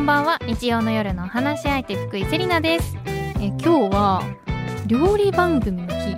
[0.00, 0.38] んばんは。
[0.46, 2.96] 日曜の夜のお話し相手福井セリナです。
[3.38, 4.22] え今日は
[4.86, 6.16] 料理番組の日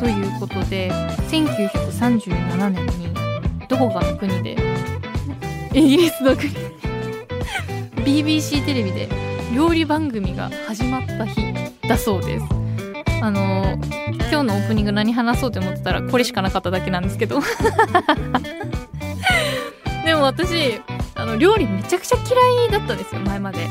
[0.00, 0.90] ということで
[1.30, 3.14] 1937年に
[3.68, 4.56] どこかの国で？
[5.72, 6.50] イギリスの国。
[8.04, 9.08] BBC テレビで
[9.54, 11.54] 料理番組が始まった日
[11.88, 12.46] だそうです。
[13.22, 13.78] あの
[14.28, 17.38] 今日のオープニング何話そうと思ってたらこれしかなかっただけなんですけど。
[20.04, 20.80] でも私
[21.20, 23.66] あの料理めちゃくちゃ嫌いだったんですよ前まで。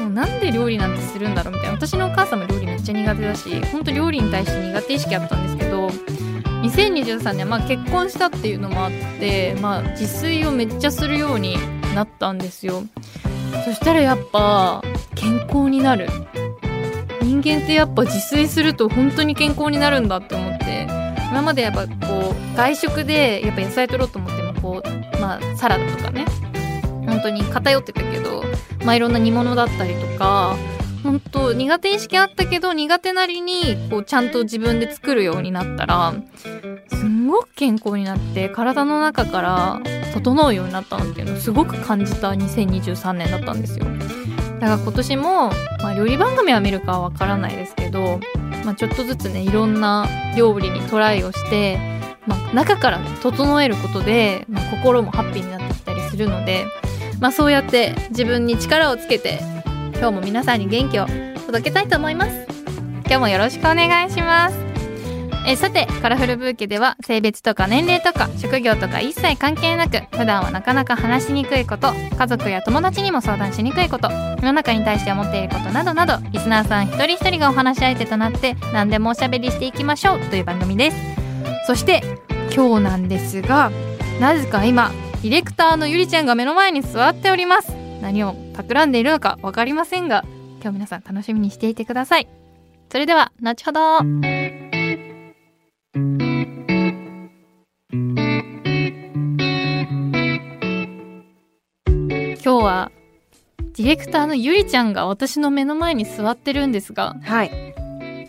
[0.00, 1.74] もうなんで料理なんてするんだろうみたいな。
[1.74, 5.88] 私のお母さんも料理めっちゃ苦手だし本当料理に対して苦手意識あったんですけど
[6.62, 8.90] 2023年、まあ、結婚したっていうのもあっ
[9.20, 11.56] て、まあ、自炊をめっちゃするように
[11.94, 12.84] なったんですよ。
[13.64, 14.82] そしたらやっぱ
[15.14, 16.08] 健康になる。
[17.22, 20.86] 人間ってやっぱ自炊すると本当に健康になるんだって思って
[21.30, 26.26] 今までやっぱこう外食でやっぱ野菜取ろうと思ってもこう、まあ、サラダとかね
[27.14, 28.42] 本当に偏ってたけど、
[28.84, 30.56] まあ、いろんな煮物だったりとか
[31.04, 36.14] 本当苦手意識あったけど苦手なりにこうちゃんと自分で作るようになったら
[36.88, 39.80] すんごく健康になって体の中から
[40.12, 43.84] 整うようになったなっていうのをすごく感じた2023年だったんですよ。
[44.60, 45.50] だから今年も、
[45.82, 48.18] まあ、料理番組は見るかはわからないですけど、
[48.64, 51.78] まあ、ちょっとずつねいろんな料理にトライをして、
[52.26, 56.66] まあ、中から整えることで、ま、心もハッピーになってきたりするので、
[57.20, 59.38] まあ、そうやって自分に力をつけて
[59.94, 61.06] 今日も皆さんに元気を
[61.46, 62.46] 届けたいと思います。
[63.06, 64.56] 今日もよろしくお願いします。
[65.46, 80.96] えさてカラフルブーケでは性別とか年齢とか職業とか一切関係なく普段はなかなか話しにくいこと家族や友達にも相談しにくいこと世の中に対して思っていることなどなどリスナーさん一人一人がお話し相手となって何でもおしゃべりしていきましょうという番組です。
[81.66, 82.02] そして
[82.54, 83.70] 今日なんですが
[84.20, 84.92] なぜか今
[85.24, 90.22] ディレクターのゆりちゃんが目の前に座っております何を企んでいるのか分かりませんが
[90.60, 92.28] 今日皆さん楽しみにしていてください
[92.92, 94.20] それでは後ほど今
[102.42, 102.92] 日は
[103.58, 107.74] ディレクターのゆりちゃんが私の目の前に座ってるんですがはい。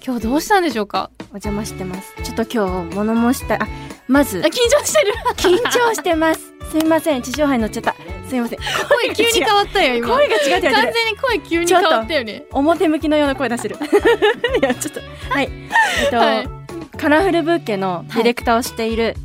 [0.05, 1.09] 今日どうしたんでしょうか？
[1.19, 2.13] お邪魔してます。
[2.23, 3.67] ちょっと今日、物申した、あ、
[4.07, 6.54] まずあ、緊張してる 緊張してます。
[6.75, 7.95] すいません、地上波に乗っちゃった。
[8.27, 8.59] すいません。
[8.59, 10.71] 声急に変わったよ今声が違う完。
[10.71, 13.77] 全に声急に変わったよね表向きのような声出してる。
[14.61, 14.99] いや、ちょっと、
[15.29, 15.49] はい。
[16.03, 16.49] えっと、はい
[16.97, 19.15] カラフルブーケのディレクターをしている、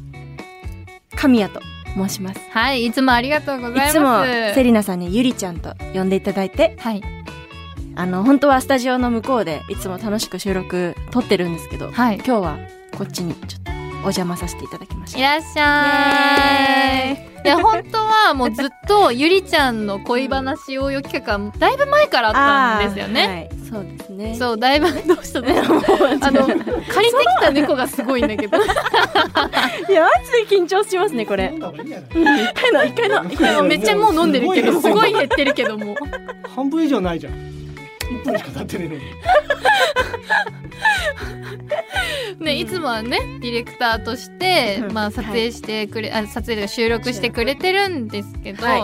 [1.16, 1.60] 神谷と
[1.96, 2.40] 申します。
[2.50, 4.24] はいいつもありがとうございますいつも、
[4.54, 7.02] セリナさんにゆりちゃんと呼んでいただいて、はい
[7.96, 12.58] あの、本当はスタジオの向こうでいつも楽しく収録撮ってるんですけど、はい今日は
[12.96, 13.69] こっちにちょっと
[14.02, 15.18] お邪魔させていただきました。
[15.18, 17.30] いらっしゃい。
[17.44, 22.30] いや本当はもうずっとゆりちゃんの恋話応用企画はだいぶ前からあ
[22.78, 24.34] ったんですよね、はい、そうですね。
[24.38, 25.52] そうだいぶど うしたのあ
[26.30, 28.58] の借りてきた猫がすごいんだけど。
[28.60, 31.52] いや、マジで緊張しますね、これ。
[31.54, 33.24] 一回の、一回の。
[33.24, 35.94] 一回のめっちゃもう飲んでるけどすすごいごい減ってるけども。
[36.54, 37.32] 半分以上ないじゃん。
[38.10, 39.00] 一分しか経ってねえのに
[42.40, 44.92] ねいつもはねディレクターとして、うん。
[44.92, 48.80] まあ、撮影してくれ、あ撮影とか収録してくれてるんですけど、はい。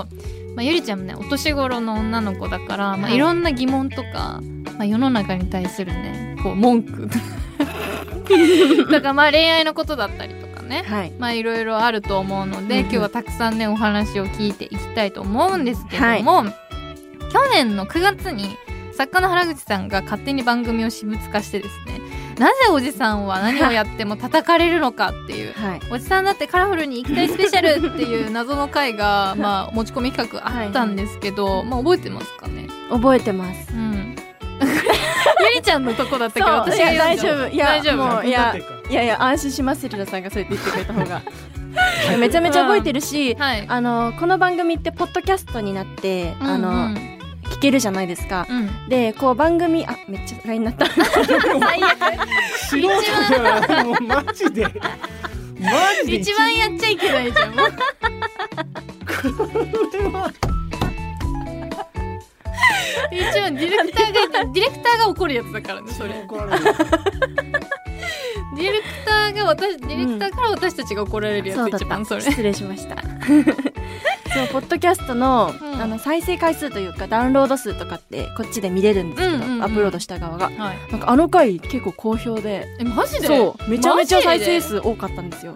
[0.54, 3.16] まあ、ゆりちゃんもねお年頃の女の子だから、まあ、はい。
[3.16, 4.40] いろんな疑問とか、
[4.76, 7.08] まあ、世の中に対するねこう文句。
[8.90, 11.12] だからまあ恋愛のことだったりとかねはい。
[11.18, 12.90] まあいろいろあると思うので、うんうん。
[12.90, 16.50] 今日はたくさんねお話を聞いていきたいと思うんですけども、去
[17.52, 18.56] 年の9月に
[18.96, 22.00] 作家の原口さんが勝手に番組を私物化してですね
[22.38, 25.54] なぜおじさんは何をやっても叩かれるのかっていう。
[25.54, 25.80] はい。
[25.90, 32.68] おじさんだってカラフルに行きたいスペシャルっていう謎の回が、 まあ、持ち込み企画あったんですけど、まあ、覚えてますかね？
[32.90, 33.72] 覚えてます。
[33.72, 34.16] うん。
[34.60, 36.92] ゆりちゃんのとこだったけど私が。
[36.92, 37.54] いや読んじゃう大丈夫。
[37.54, 37.96] いや大丈夫。
[37.96, 38.56] もういや
[38.90, 41.22] いやいや、安心します、セリナさんがそうやって言ってくれた方が。
[42.18, 43.64] めちゃめちゃ覚えてるし、はい。
[43.66, 46.76] あの、この番組ってポッドキャストになって、あの、うん。
[46.76, 47.15] うん
[47.56, 48.46] 聞けるじゃないですか。
[48.50, 48.88] うん。
[48.88, 50.86] で、こう番組、あ、めっちゃ LINE になった。
[50.92, 51.98] 最悪。
[52.68, 54.64] 素人じゃんもうマジで。
[55.58, 55.70] マ
[56.04, 56.16] ジで。
[56.18, 57.54] 一番やっちゃいけないじゃん。
[57.56, 57.70] もう
[63.10, 66.10] 一番ディレクターがディレクターが怒るやつだからねそれ。
[68.56, 71.84] ディレクターが私ディレクターから私たちが怒られるやつ、そうだった。
[71.84, 72.22] 一番それ。
[72.22, 72.96] 失礼しました。
[73.02, 75.82] そうポッドキャストの,、うん。
[75.82, 79.62] あの再生回数というかダウンロード数とかってこっちで見れるんですけど、うんうんうん。
[79.62, 80.46] アップロードした側が。
[80.46, 80.78] はい。
[80.90, 82.66] なんかあの回結構好評で。
[82.78, 83.26] えマジで？
[83.28, 83.70] そう。
[83.70, 85.54] めちゃめちゃ再生数多かったんですよ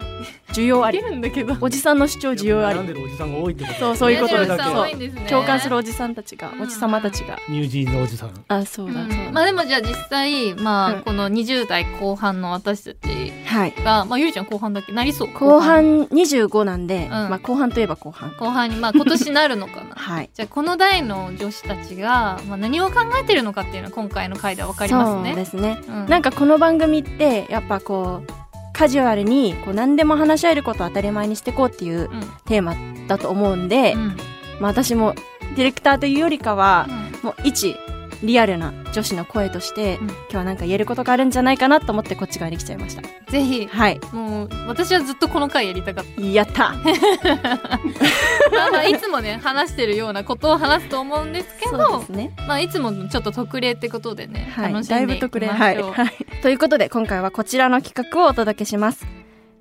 [0.53, 1.57] 需要ありいけるんだけど。
[1.61, 5.27] おじさんの主張需要あり悩んでるおじさんが多いってことそうそういうことですそれだけ多いんですね。
[5.29, 6.63] 共感するおじさんたちがうん。
[6.63, 7.39] おじさまたちが。
[7.49, 8.45] ニュージーンズおじさん。
[8.49, 11.03] あそうだそうだ、まあでもじゃあ実際まあ、うん。
[11.03, 13.75] この20代後半の私たちはい。
[13.85, 15.33] がまあゆりちゃん後半だっけなりそう。
[15.33, 17.11] 後半25なんで、ん。
[17.11, 18.33] まあ後半といえば後半。
[18.39, 19.95] 後半にまあ今年なるのかな。
[19.97, 20.31] はい。
[20.33, 25.31] じゃあこの代の女子たちが、まあ、何を考えてるのかっていうのは今回の回では分かりますね。
[25.31, 26.07] そうですね、うん。
[26.07, 28.50] なんかこの番組ってやっぱこう
[28.81, 32.21] カジュアルにこう何でも話し合えることを当たり前にしていこうっていううん。
[32.47, 32.75] テーマ
[33.09, 34.17] だと思うんで、うん。
[34.59, 35.13] まあ、私も
[35.55, 37.27] ディレクターというよりかはうん。
[37.27, 37.77] もう一
[38.23, 40.09] リアルな女子の声として、うん。
[40.09, 43.03] 今日はなんか言えることがあるんじゃないかなと思ってこっち側に来ちゃいました。
[43.31, 43.67] ぜひ。
[43.67, 44.01] はい。
[44.13, 46.53] もう私はずっとこの回やりたかっやった。
[46.53, 46.73] た
[48.53, 52.33] まあまあいつもね話してるようなことを話すと思うんですけそうどですね。
[52.47, 54.73] まあいつものちょっと特例ってことでね、はい。
[54.73, 59.07] 楽しだいんでいきましょう、ぶ特例はい、はい、 ということで今回はこちらの企画をお届けします。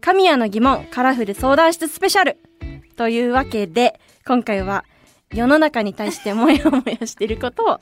[0.02, 2.38] 神谷の疑問カラフル相談室スペシャル。
[2.96, 4.84] というわけで今回は
[5.34, 7.80] 世の中に対してもやもやしていることを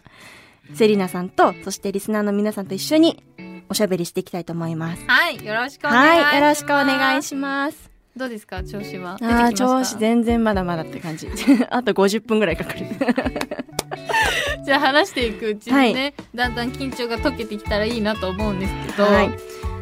[0.74, 3.24] セリナさんとそしてリスナーの皆さんと一緒に
[3.70, 5.04] おしゃべりしていきたいと思います。
[5.08, 6.26] はいよろしくお願いします。
[6.26, 7.92] はいよろしくお願いします。
[8.16, 9.14] どうですか調子は？
[9.14, 9.58] あーました？
[9.58, 11.28] 調子全然まだまだって感じ。
[11.70, 12.86] あと50分ぐらいかかる。
[14.66, 19.30] じゃあ話していくうちにね、だんだん緊張が解けてきたらいいなと思うんですけど、はい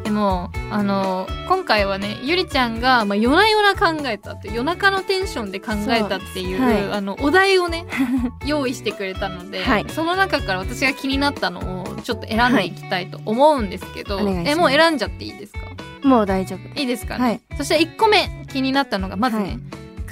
[0.05, 6.91] でもあの今回はねゆりちゃんが、まあ、夜な夜な考えたって夜中のテンションで考えたっていうはい。
[6.91, 7.87] あのお題をね
[8.45, 9.85] 用意してくれたので、はい。
[9.89, 14.43] その中から私が気になったのをちょっと選んでいきたいと思うんですけど、はい。
[14.47, 15.59] えもう選んじゃっていいですか？
[16.07, 16.79] もう大丈夫。
[16.79, 17.17] いいですか？
[17.17, 17.41] ね、はい。
[17.57, 19.59] そして1個目気になったのがまずね、はい。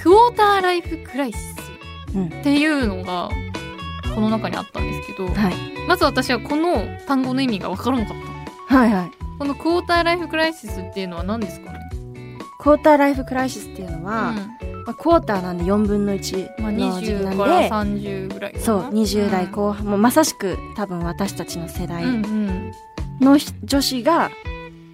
[0.02, 1.54] クォーターライフクライシス
[2.16, 3.28] うんっていうのが
[4.12, 5.54] この中にあったんですけど、はい。
[5.86, 8.16] まず私はこの単語の意味が分からなかっ
[8.68, 8.76] た。
[8.76, 11.80] はいはいこのクォーターライフクライシスっていうのは何ですかね？
[12.58, 14.36] クォーターライフクライシスっていうのは、うん。
[14.84, 22.72] まあ、クォーターなんで4分の1まあ、の時期な20からんで、30ぐらいそう20代後半、もうまさしく多分私たちの世代うんうん。
[23.20, 24.30] のひ女子が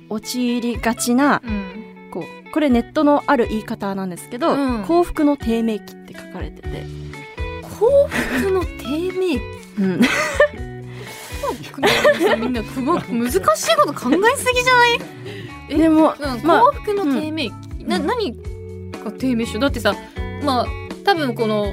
[0.08, 2.10] 陥りがちなうん。
[2.12, 4.84] こうこれネットのある言い方なんですけど、うん。
[4.84, 6.84] 幸福の低迷期って書かれてて、
[7.62, 9.40] 幸福の低迷期？
[9.78, 10.00] うん、
[12.38, 12.66] みんなく
[13.12, 14.98] 難しいこと考えすぎじゃない？
[15.70, 18.32] えでもうん、まあ幸福の低迷期、な何
[19.04, 19.94] が低迷しだってさ
[20.42, 20.66] まあ
[21.04, 21.66] 多分この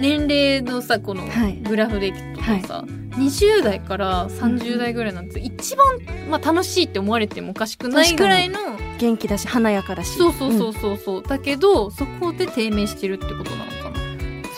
[0.00, 1.56] 年齢のさこのはい。
[1.56, 5.86] グラフでいくとさ、20代から30代ぐらいなんて一番、
[6.30, 8.58] まあ、楽しいって思われてもおかしくないぐらいの
[8.98, 10.16] 元気だし華やかだし。
[10.16, 14.00] そうそうそうそうそう、だけどそこで低迷してるってことなのかな。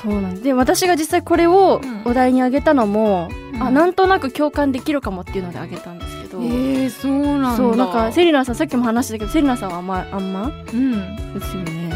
[0.00, 2.02] そうなんで私が実際これをうん。
[2.04, 7.56] お題に挙げたのも、うんあなんとなく共感できるかもっていうので挙げたんですけど、えー、そうなんだ。
[7.56, 10.50] そうなんかセリナさんさっきも話したけどセリナさんはあんまあんま？
[10.72, 11.34] うん。
[11.34, 11.92] ですよね。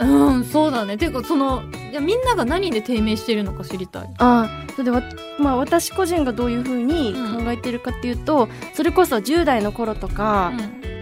[0.00, 0.96] うんそうだね。
[0.96, 4.02] ていうかそのいやみんなが何で低迷してるのか知りたい。
[4.18, 5.02] ああそれでわ、
[5.38, 10.52] まあ、私個人がどういうふうに考えてるかっていうと、それこそ10代の頃とか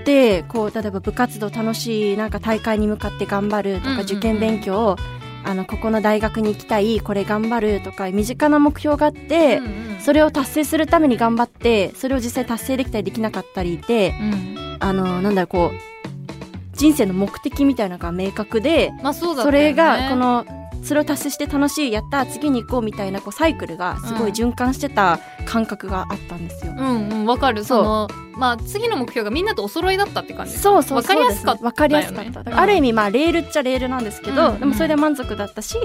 [0.05, 4.05] で、こう例えば部活動楽しいなんか大会に向かって頑張るとか、うんうんうん。
[4.05, 4.97] 受験勉強
[5.45, 10.01] あのここの大学に行きたいこれ頑張るとか身近な目標があって、うんうん。
[10.01, 14.77] それを達成するために頑張ってそれを実際達成できたりできなかったりでうん。
[14.81, 20.45] あのなんだろうこう人生の目的みたいなのが明確でまあそうだそれがこの
[20.83, 26.75] それを達成して楽しいやった次に行こうみたいなこうサイクルがすごい循環してた感覚があったんですよ。
[26.77, 27.65] うんうんわかる。
[27.65, 30.57] そのまあ次の目標がみんなとお揃いだったって感じ。
[30.57, 31.67] そうそうわかりやすかったよね。
[31.67, 32.43] わかりやすかった。
[32.43, 34.55] だからある意味まあレールっちゃレールなんですけど、うん。
[34.55, 35.77] うんでもそれで満足だったし、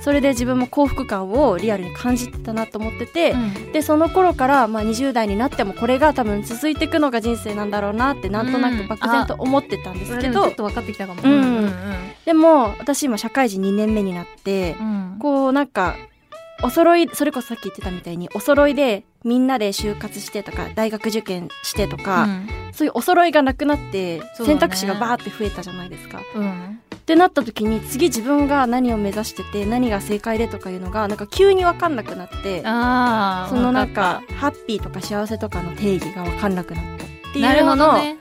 [0.00, 3.72] それで自分も幸福感をリアルに感じてたなと思ってて、うん。
[3.72, 11.22] でその頃からまあ20代になってもこれが多分続いていくのが人生なんだろうなってなんとなく漠然と思ってたんですけど、でもちょっと分かってきたかも。
[11.22, 11.32] うん。
[11.32, 11.72] うん。
[12.24, 15.16] でも私今社会人2年目になって、うん。
[15.18, 15.96] こうなんか
[16.62, 22.48] お揃いそれこそさっき言ってたみたいにお揃いでみんなで就活してとか大学受験してとか、うん。
[22.72, 26.20] そういうお揃いがなくなって選択肢がバーって増えたじゃないですか。
[26.34, 26.80] うん。
[26.94, 38.18] ってなった時に次自分が何を目指してて何が正解でとかいうのがなんか急に分かんなくなってああそのなんわかハッピーとか幸せとかの定義が分かんなくなったってなるいうのの、ね。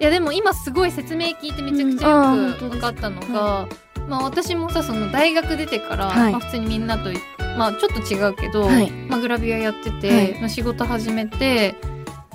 [0.00, 3.68] いやでも今すごい説明聞いてめちゃくちゃよく分かったのが、
[4.08, 6.32] まあ私もさその大学出てから、はい。
[6.32, 7.10] まあ、普通にみんなと
[7.56, 8.90] まあちょっと違うけど、はい。
[8.90, 10.40] まあ、グラビアやってて、はい。
[10.40, 11.74] まあ仕事始めて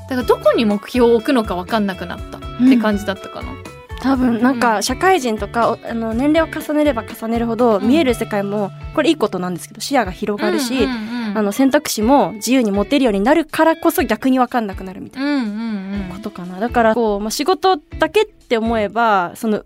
[0.10, 3.54] だからどこに目標を置くのか分かんなくなったって感じだったかな、
[4.02, 7.88] 多分なんうか社会人とか、おあの年齢を重ねれば重ねるほどうん。
[7.88, 16.10] 見える世界もこれいいことなんですけど視野が広がるし、うんうんうんあの選択肢も自由に持てるようになるからこそ逆に分かんなくなるみたいなうんうんうん。
[16.12, 16.60] ことかな。
[16.60, 19.64] だからこう、まあ、仕事だけって思えばその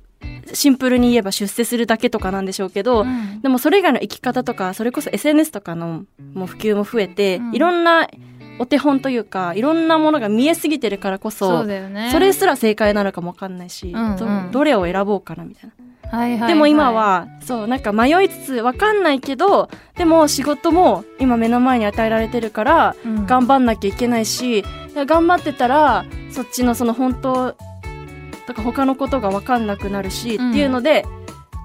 [0.54, 3.42] シンプルに言えば出世するだけとかなんでしょうけど、うん。
[3.42, 8.08] でもそれ以外の生き方とかそれこそ SNS とかのもう普及も増えて、うんいろんな
[8.60, 12.10] お手本というかいろんなものが見えすぎてるからこそね。
[12.12, 14.18] それすら正解なのかもわかんないし、うんうん。
[14.18, 15.72] どどれを選ぼうかなみたい
[16.12, 16.50] な、はいはいはい。
[16.50, 23.25] でも今はそうなんか迷いつつわかんないけどでも仕事も今目の前に与えられてるからうん。
[23.27, 24.63] 頑張んなきゃいけないし、
[24.96, 27.56] 頑張ってたらそっちのその本当
[28.48, 30.50] とか他のことが分かんなくなるし、うん。
[30.51, 31.06] っていうので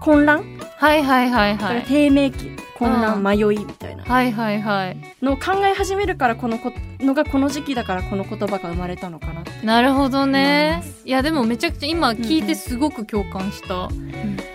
[0.00, 0.44] 混乱、
[0.76, 1.84] はいはいはいはい。
[1.86, 3.22] 低迷期混乱、うん。
[3.22, 4.04] 迷いみたいな。
[4.04, 4.96] はいはいはい。
[5.22, 9.44] のを考え始めるからこのこのがこの時期だからこの言葉が生まれたのかな。
[9.62, 10.82] なるほどね。
[11.04, 13.88] ういやでもめちゃくちゃ今聞いてすごく共感した、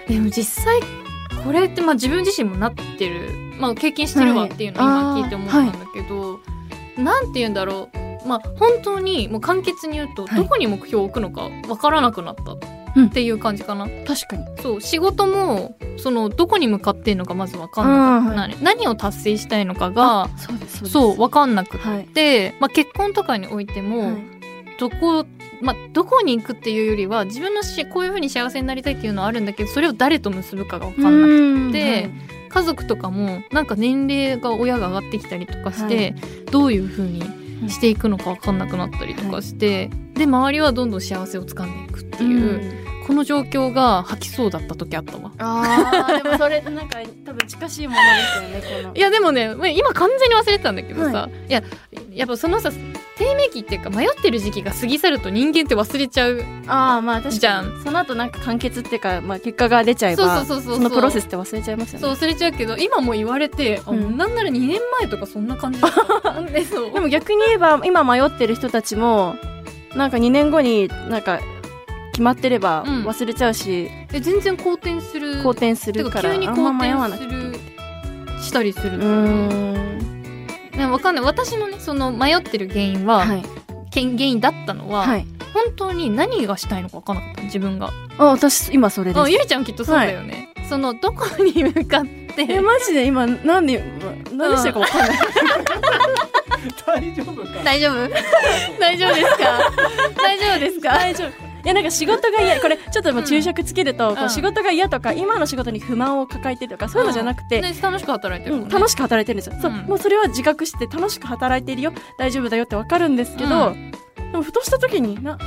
[0.08, 0.82] でも実際
[1.44, 6.40] これってまあ自分自身もなってる、まあ、経験してるわっていうのを今はい聞いて思ったんだけど、な
[7.02, 7.90] んて言うんだろ
[8.24, 8.28] う。
[8.28, 10.38] まあ本当にもう簡潔に言うと、はい。
[10.38, 12.54] どこに目標を置くのかわからなくなった
[13.02, 14.46] っていう感じかな、確かに。
[14.62, 22.06] そう仕事もそのどこに向かってんのかまずわかんなかった、あー何何を達成したいのかがそうですそうわかんなくはい。
[22.06, 24.16] て、まあ、結婚とかにおいても、はい。
[24.80, 25.26] どこ、
[25.62, 32.12] まあ、どこに行くっていうよりは自分のしこういうふうに幸せになりたいっていうのはあるんだけどそれを誰と結ぶかが分かんなくて
[32.58, 36.16] 家族とかもなんか年齢が親が上がってきたりとかして、
[36.52, 37.22] どういうふうに
[37.70, 45.32] していくのか分かんなくなったりとかして、で周りはどんどん幸せをつかんでいくっていう、この状況が吐きそうだった時あったわ。
[45.38, 48.02] あーでもそれなんか多分近しいもの
[48.52, 48.96] ですよねこの。
[48.96, 51.62] いやでもねまあ今完全に忘れてたんだけどさ、、はいや
[52.12, 52.72] やっぱそのさ
[53.18, 57.66] 低迷期っていうか迷ってる時期が過ぎ去ると人間って忘れちゃうああまあ確じゃん。
[57.72, 62.02] かにその後なんか完結っていうか、まあ、結果が出ちゃえばそうそうそうそうそのプロセスって忘れちゃいますよね。
[62.06, 64.18] そう忘れちゃうけど今も言われて、あうん。
[64.18, 69.36] なんなら2年前とかそんな感じでそうでも逆に言えば今迷ってる人たちも
[69.96, 71.40] なんか2年後になんか
[72.12, 73.04] 決まってればうん。
[73.08, 75.42] 忘れちゃうし、え全然好転する。
[75.44, 77.56] 好転するから急に好転する
[78.42, 79.50] したりするうん。
[79.50, 79.97] ね
[80.86, 81.26] わかんない。
[81.26, 83.44] 私のねその迷ってる原因は、はい。
[83.94, 85.26] 原因だったのは、はい。
[85.54, 87.92] 本当に何がしたいのか分からなかったの自分が。
[88.20, 89.22] あ私今それです。
[89.24, 92.46] あゆりちゃんきっとそうだよね、そのどこに向かって。
[92.50, 93.06] えマジで？
[93.06, 93.84] 今何で
[94.32, 95.18] 何でしたかわかんない、
[96.86, 97.64] 大丈夫か？
[97.64, 98.10] 大丈夫？
[98.80, 99.60] 大丈夫ですか？
[100.22, 100.90] 大丈夫ですか？
[100.94, 101.28] 大丈夫。
[101.30, 101.32] い
[101.68, 104.26] やなんか仕事が嫌これちょっともう注釈つけると、こうん。
[104.28, 111.94] う仕事が嫌とか今の仕事に不満を抱えてるとかそういうのじゃなくて、ね楽しく働いてるね、うん楽しく働いてるんですよ、そううんもうそれは自覚して楽しく働いてるよ。
[112.18, 113.76] 大丈夫だよってわかるんですけど、う
[114.32, 115.38] でもふとした時にな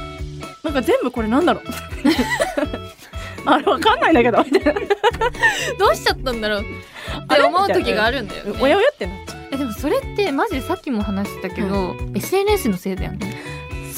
[0.63, 1.65] なんか全部これなんだろう。
[3.47, 4.43] あれわかんないんだけど。
[4.45, 4.81] みたいな
[5.79, 6.61] どうしちゃったんだろう。
[6.61, 6.65] っ
[7.27, 8.59] て思う時があるんだよね。
[8.61, 13.40] おやおやってなっちゃえでもそれってマジでさっきも話してたけど、SNS のせいだよね。
[13.40, 13.40] う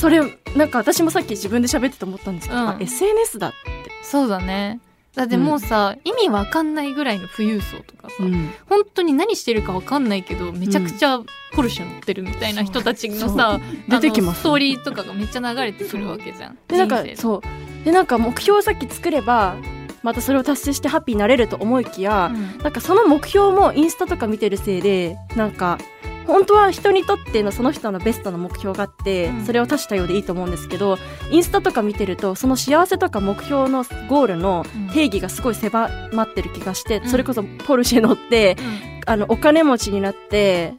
[0.02, 0.20] それ
[0.56, 2.68] なんか私もさっき自分で喋ってて思ったんですけど、うん。
[2.70, 3.56] あ SNS だって、
[4.02, 4.80] そうだね。
[5.14, 11.20] だってもうさ、意味わかんないぐらいの富裕層とかさ、ん、本当に何してるかわかんないけどめちゃくちゃ
[11.54, 16.58] ポルシェ乗ってるみたいな人たちのさ、出てきますストーリーとかがめっちゃ流れてくるわけじゃん。
[16.66, 17.84] でなんかそう。
[17.84, 19.54] でなんか目標をさっき作れば
[20.02, 22.58] またそれを達成してハッピーになれると思いきや、うん。
[22.58, 25.78] なんかその目標もインスタとか見てるせいでなんか
[26.26, 29.44] 本当は人にとってのその人のベストな目標があって、うん。
[29.44, 30.98] それを多種多様でいいと思うんですけど
[31.30, 34.88] インスタとか見てるとその幸せとか目標のゴールのうん。
[34.90, 37.08] 定義がすごい狭まってる気がして、うん。
[37.08, 38.56] それこそポルシェ乗って
[39.06, 40.74] あのお金持ちになって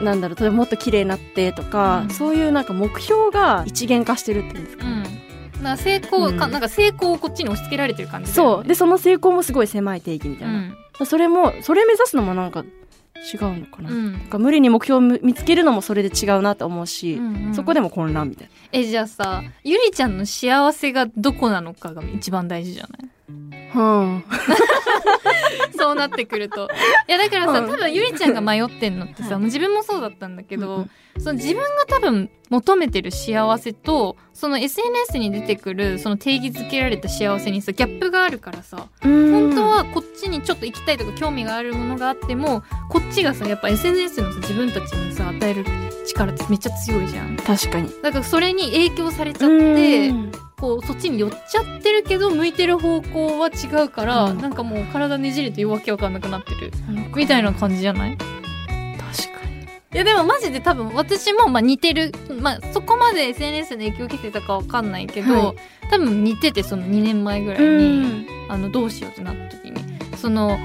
[0.00, 2.10] なんだろうもっと綺麗になってとか、うん。
[2.10, 6.52] そういうなんか目標が一元化してるっていうんですか、うん、うん、なんか成功か、うん。
[6.52, 8.34] なんか成功をこっちに押し付けられてる感じね。
[8.34, 8.66] そう。
[8.66, 10.54] でその成功もすごい狭い定義みたいな、
[11.00, 11.06] うん。
[11.06, 12.64] それもそれ目指すのもなんか
[13.32, 14.12] 違うのかな、うん。
[14.12, 17.54] なんか無理に目標を見つけるのもそれで違うなと思うし、うんうん。
[17.54, 23.08] そこでも混乱みたいえじゃあさゆりちゃんの幸せがどこなのかが一番大事じゃない？
[23.74, 23.80] な。
[23.80, 24.22] は
[25.76, 26.68] そうなってくると。
[27.08, 27.70] いやだからさ、うん。
[27.70, 29.44] 多分ゆりちゃんが迷ってんのってさ、はい。
[29.44, 45.64] 自分もそうだったんだけど、うんその自分が多分求めてる幸せと、その SNS に出てくるその定義づけられた幸せにさ、ギャップがあるからさ、本本当はこっちにちょっと行きたいとか興味があるものがあっても、こっちがさ、やっぱ SNS のさ、自分たちにさ、与える
[46.06, 47.36] 力ってめっちゃ強いじゃん。
[47.36, 47.90] 確かに。
[48.02, 50.12] だからそれに影響されちゃって、
[50.58, 54.38] こうそっちに寄っちゃってるけど向いてる方向は違うから、うん。
[54.38, 56.70] なんかもう体ねじれてわけわかんなくなってる
[57.16, 58.16] みたいな感じじゃない？
[58.16, 59.62] 確かに。
[59.94, 65.56] いやでもマジで多分私もまあ似てる、まあ、そこまで SNS の影響を受けてたかわかんないけど、はい。
[65.90, 67.70] 多分似ててその2年前ぐらいに、う
[68.06, 68.26] ん。
[68.48, 69.91] あのどうしようってなった時に
[70.22, 70.56] その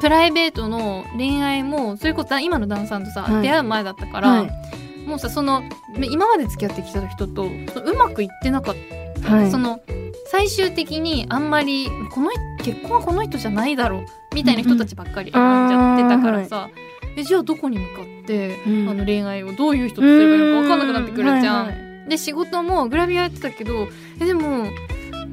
[0.00, 3.42] プライベートの恋愛もそれこそ今の旦さんとさ、はい。
[3.42, 5.06] 出会う前だったから、はい。
[5.06, 5.62] もうさその
[6.10, 8.76] 今まで付き合ってきた人とうまくいってなかっ
[9.22, 9.30] た。
[9.30, 9.50] はい。
[9.50, 9.80] その
[10.28, 12.30] 最終的にあんまりこの
[12.62, 16.70] 結婚はこの人じゃないだろうみたいな人たちばっかり選んじゃってたからさ、
[17.18, 18.88] えじゃあどこに向かって、うん。
[18.88, 21.66] あの恋愛をどういう人とすればいいのか分かんなくなってくるじゃん。
[21.66, 22.08] はいはい。
[22.08, 23.88] で仕事もグラビアやってたけど
[24.20, 24.68] えでも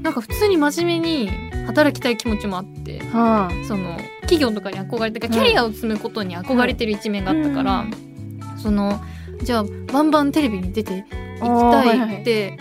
[0.02, 1.30] なんか普通に真面目に
[1.66, 7.86] 働きたい気持ちもあってはその企業とかに憧れてかキャリアを積むことに憧れてる一面があったから、
[8.58, 9.00] その
[9.44, 12.58] じゃあバンバンテレビに出ていきたいって、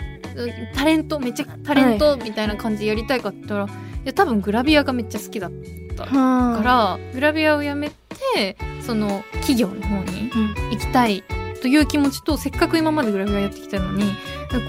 [0.75, 3.69] タレントめっちゃタレントみたいな感じでやりたいかって言ったら、い
[4.05, 5.51] や多分グラビアがめっちゃ好きだっ
[5.95, 7.89] たかあはら、グラビアをやめ
[8.35, 10.55] てその企業の方にうん。
[10.71, 11.23] 行きたい
[11.61, 14.03] という気持ちとせっかく今までグラビアやってきたのに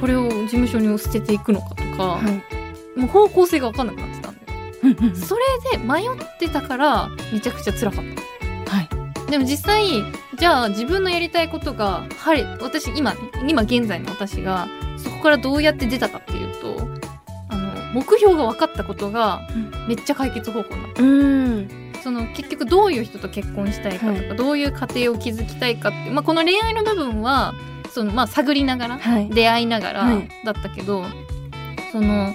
[0.01, 2.62] これを事務所に捨てていくのかとか、はい
[2.97, 4.41] もう方向性が分かんなくなってたんだ
[5.09, 5.15] よ。
[5.15, 5.43] それ
[5.79, 8.05] で迷ってたからめちゃくちゃ辛かっ
[8.67, 8.77] た。
[8.77, 9.31] はい。
[9.31, 9.87] でも実際
[10.37, 13.15] じゃあ自分のやりたいことがはい私今
[13.47, 14.67] 今現在の私が
[14.99, 16.89] そこからどうやって出たかっていうと
[17.49, 19.49] あの目標が分かったことが
[19.89, 20.95] めっちゃ解決方法なの。
[20.99, 21.03] う
[21.61, 21.83] ん。
[22.03, 27.55] その結局どういう人と結婚したいかとか、はどういう家庭を築きたいかって、まあ、この恋愛の部分は
[27.91, 29.31] その、まあ、探りながらはい。
[29.31, 30.29] 出会いながらはい。
[30.45, 31.05] だったけど、
[31.93, 32.35] その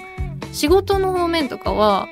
[0.52, 2.08] 仕事の方面とかは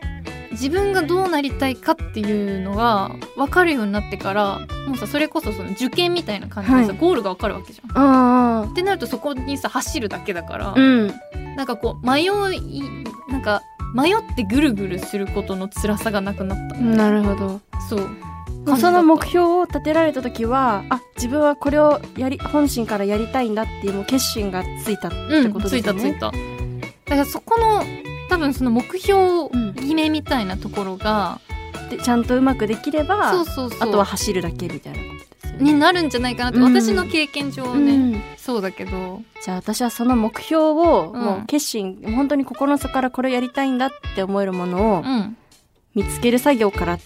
[0.52, 7.98] 自分がどうなりたいかっていうのが分かるようになってからもうさそれこそその受験みたいな感じでさ、はいゴールが分かるわけじゃん。
[7.98, 11.08] あってなるとそこにさ走るだけだから、あうん
[11.56, 12.28] なんかこう迷い
[13.28, 13.62] なんか
[13.94, 16.76] 迷ってぐるぐるすることの辛さがなくなった。
[16.76, 26.08] なるほどそうその目標を立てられた時はあ自分はこれをやり本心からやりたいんだっていうもう決心がついたってうん、ことつですよね。
[26.10, 26.30] いたついた。
[26.30, 27.84] だからそこの
[28.28, 31.40] 多分その目標うん決めみたいなところが、
[31.90, 33.78] でちゃんとうまくできればそうそうそう。
[33.80, 35.72] あとは走るだけみたいなことですよね。
[35.72, 36.74] になるんじゃないかなって、うん。
[36.74, 38.22] 私の経験上ね、うん。
[38.36, 39.22] そうだけど。
[39.42, 41.20] じゃあ私はその目標をうん。
[41.22, 45.36] もう決心、本当に心の底からこれをやりたいんだって思えるものをうん。
[45.94, 47.00] 見つける作業からっ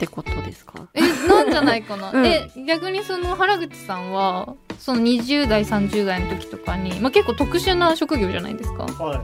[0.00, 0.88] てことですか？
[0.94, 2.24] えなんじゃないかな、 うん。
[2.26, 8.84] え逆にその原口さんはその20代30代の時とかに、まあ、結構特殊な職業じゃないですか。
[8.84, 9.22] は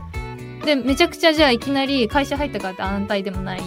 [0.75, 3.61] でめちゃくちゃじゃあいきなり会社入ったからって安泰でもない。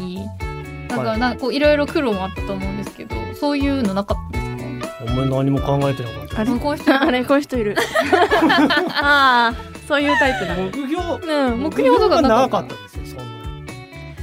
[0.89, 1.19] なんか、はい。
[1.19, 5.05] なんかこういろいろ苦労もあったと思うんですけどそういうのなかったんですか？
[5.05, 5.09] い。
[5.09, 6.41] お前何も考えてなかった。
[6.41, 6.51] あれ？
[6.59, 7.77] こういう人あれこういう人いる。
[8.93, 9.55] ああ
[9.89, 10.57] そういうタイプだ。
[10.57, 11.51] 目標？
[11.51, 12.49] うん目標とかがななか。
[12.49, 13.21] かっったですよ。
[13.21, 13.33] そんな。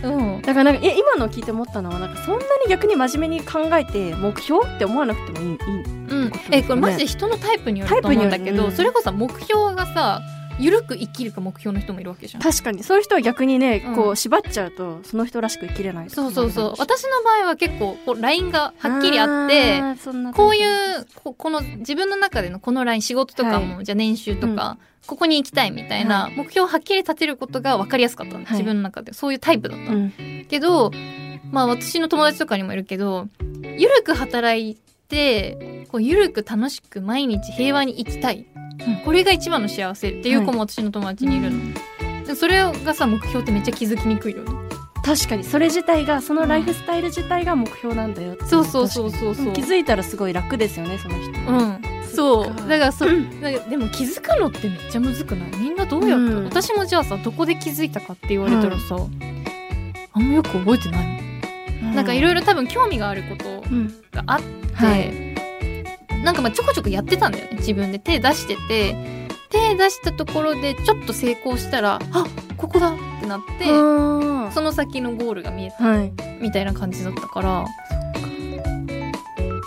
[0.01, 0.41] たうん。
[0.41, 5.57] だからなんかえ今のを聞いて思ったのはなんかそんなに逆に真面目に考えて目標って思わなくてもいいいい。
[6.09, 8.69] うん、えこれマジで人のタイプによると思うんだけど、タイプによる。
[8.69, 8.75] うん。
[8.75, 10.21] それこそ目標がさ
[10.59, 12.43] 緩く生きるか目標の人もいるわけじゃん。
[12.43, 13.95] 確かにそういう人は逆にね、うん。
[13.95, 16.73] こう縛っちゃうとその人らしく生きれないそうそうそう。
[16.77, 19.81] 私の場合は結構こうラインがはっきりあって
[20.33, 28.51] こういうここの自分の中でのこのライン仕事とかも、じゃあ年収とか、ここに行きたいみたいな目標をはっきり立てることが分かりやすかったの、はい。
[28.51, 29.13] 自分の中で。
[29.13, 30.45] そういうタイプだったの、うん。
[30.49, 30.91] けど
[31.51, 33.27] まあ私の友達とかにもいるけど
[33.77, 34.77] ゆるく働い
[35.09, 38.45] てこうゆるく楽しく毎日平和に生きたい、
[38.87, 38.95] うん。
[39.03, 41.59] これが一番の幸せっていう子も私の友達にいるの、
[42.25, 44.51] でそれがさ目標ってめっちゃ気づきにくいよね。
[45.03, 45.43] 確かに。
[45.43, 48.45] それ自体がそのライフスタイル自体が目標なんだよって。
[48.45, 49.53] そうそうそうそうそう。
[49.53, 51.31] 気づいたらすごい楽ですよねその人。
[51.51, 51.81] うん。
[52.13, 52.47] そう。
[52.67, 55.51] だからそだからでも気づくのってめっちゃむずくない？
[55.57, 56.43] みんなどうやって、うん。
[56.45, 58.97] 私もじゃあさどこで気づいたかって言われたらさ、
[60.11, 61.28] あんまよく覚えてないもん、
[61.95, 63.87] なんかいろいろ多分興味があることうん。
[64.11, 66.23] があって、はい。
[66.23, 67.99] なんかまあちょこちょこやってたんだよね自分で。
[67.99, 68.95] 手出してて
[69.49, 72.25] 手出したところでちょっと成功したらあ
[72.57, 76.41] ここだってなって、あその先のゴールが見えたーはい。
[76.41, 77.65] みたいな感じだったから。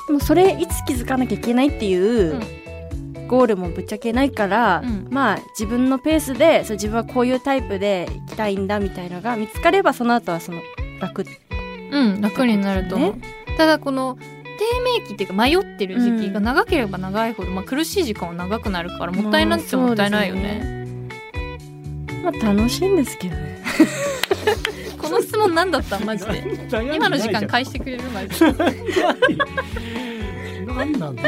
[0.06, 2.38] でもそれいつ気づかなきゃいけないっていう
[3.28, 5.08] ゴールもぶっちゃけないから、うん。
[5.10, 10.60] まあ自分のペースでそう自分はこういうタイプで行きたいんだみたいなのが見つかればその後はその
[11.00, 11.24] 楽
[11.92, 13.20] うん楽になると思う、ね。
[13.56, 20.86] ただこの低迷期っていうか迷ってる時期が長ければ長いほど、まあ、苦しい時間は長くなるからもったいなくてもったいないよね,、
[22.24, 23.62] まあ楽しいんですけどね。
[24.98, 25.98] この質問何だった？
[26.00, 26.42] マジで。
[26.94, 28.02] 今の時間返してくれる？
[28.14, 28.52] マジで。
[30.66, 30.92] 何？
[30.98, 31.22] なんだ。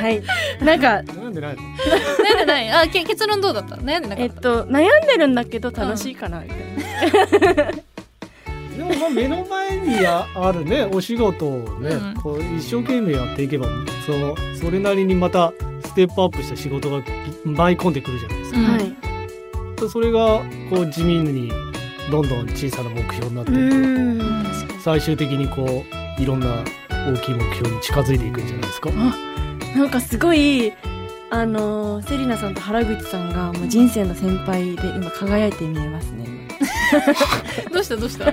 [0.00, 0.22] はい
[0.64, 1.62] なんかなんでないの。
[1.62, 7.72] 悩んでないあけ結論どうだった悩んでなかっ、えったと悩んでるんだけど楽しいかなみたいな、
[8.80, 12.14] でもまあ目の前にああるねお仕事をね、うん。
[12.14, 13.66] こう一生懸命やっていけば
[14.06, 15.52] そのそれなりにまた
[15.84, 17.02] ステップアップした仕事が
[17.44, 18.58] 舞い込んでくるじゃないですか。
[18.58, 18.66] うん。
[18.66, 18.96] はい。
[19.90, 21.52] それがこう地味に
[22.10, 24.80] どんどん小さな目標になってういって、ん。
[24.80, 25.84] 最終的にこ
[26.18, 28.90] ういろんな大きい目標に近づいていくんじゃないですか。
[29.76, 30.72] なんかすごい
[31.30, 36.39] あのーセリナさんと原口さんがもう人生の先輩で今輝いて見えますね
[37.72, 38.32] どうしたどうした？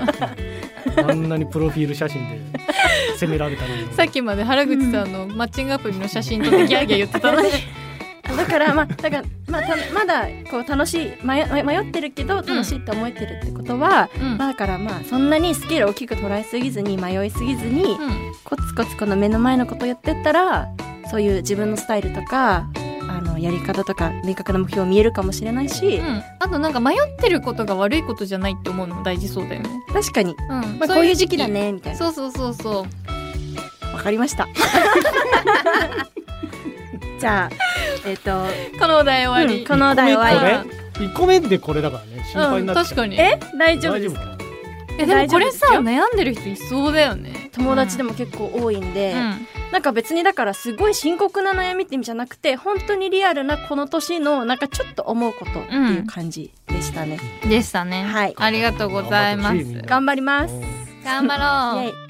[1.10, 2.40] あんなにプロフィール写真で
[3.18, 3.94] 責められたのに。
[3.94, 7.50] さっきまで原口さんのマッチングアプリの写真撮ってギャーギャー言ってたのに。
[8.36, 9.62] だからまあだからま
[9.94, 14.38] まだこう楽しい迷迷ってるけど楽しいって思えてるってことは、うん。
[14.38, 17.98] まあだからまあそんなにスケール大きく捉えすぎずに迷いすぎずに、うん。
[18.44, 20.68] コツコツこの目の前のことやってったら
[21.10, 22.68] そういう自分のスタイルとか
[23.18, 29.70] あのやり方とか明確な目標見えるかもしれないし、うん、あとなんか迷ってることが悪いことじゃないって思うのも大事そうだよね。
[29.92, 30.50] 確かに、うん、
[30.80, 31.48] まあ、こういう時期だ。
[31.48, 32.00] ねみたいな。
[32.00, 32.86] そうそうそうそ
[33.92, 33.96] う。
[33.96, 34.48] わかりました。
[37.20, 37.56] じゃあ
[38.06, 38.46] えっ、と
[38.80, 39.62] このお題終わり。
[39.62, 40.64] うんこのお題終わ
[41.00, 41.06] り。
[41.08, 41.40] 1個目？
[41.40, 42.24] でこれだからね。
[42.32, 43.20] 心配になっちゃう、確かに。
[43.20, 43.40] え？
[43.58, 44.37] 大丈夫ですか？
[44.98, 47.50] えでもこれさ悩んでる人いそうだよね。
[47.54, 49.16] 友達でも結構多いんで、
[49.72, 57.50] なんか別にだからすごい深刻な悩みって意味じゃなくて本当にリアルなこの年のなんかちょっと思うことっていう感じでしたね、うん。
[57.50, 58.04] でしたね。
[58.04, 59.82] はいありがとうございます。
[59.84, 60.56] 頑張ります
[61.04, 61.84] 頑張ろう。
[61.86, 62.08] イエイ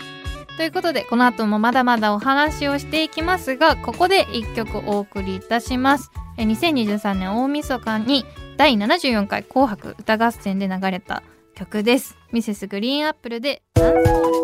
[0.58, 8.26] ということでこの後もまだまだお話をしていきますがここで一曲お送りいたしますえ2023年大晦日に
[8.58, 11.22] 第74回紅白歌合戦で流れた
[11.54, 14.38] 曲ですミセスグリーンアップルでダンスホール。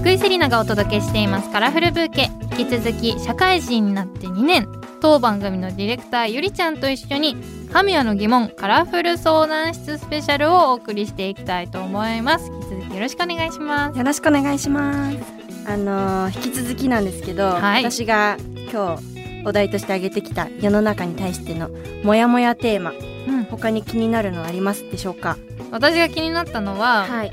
[0.00, 1.50] 福井セリナがお届けしています。
[1.50, 2.30] カラフルブーケ。
[2.58, 4.66] 引き続き社会人になって2年。
[5.02, 7.36] 当番組のディレクターゆりちゃんと一緒に
[7.70, 12.46] 神谷の疑問カラフル相談室スペシャルをお送りしていきたいと思います。
[12.46, 13.98] 引き続きよろしくお願いします。
[13.98, 15.45] よろしくお願いします。
[15.68, 17.82] あのー引き続きなんですけど、はい。
[17.84, 18.36] 私が
[18.72, 21.70] 今日お題として挙げてきた世の中に対しての
[22.02, 22.92] モヤモヤテーマ
[23.28, 23.44] うん。
[23.44, 25.36] 他に気になるのありますでしょうか？
[25.70, 27.32] 私が気になったのは、はい。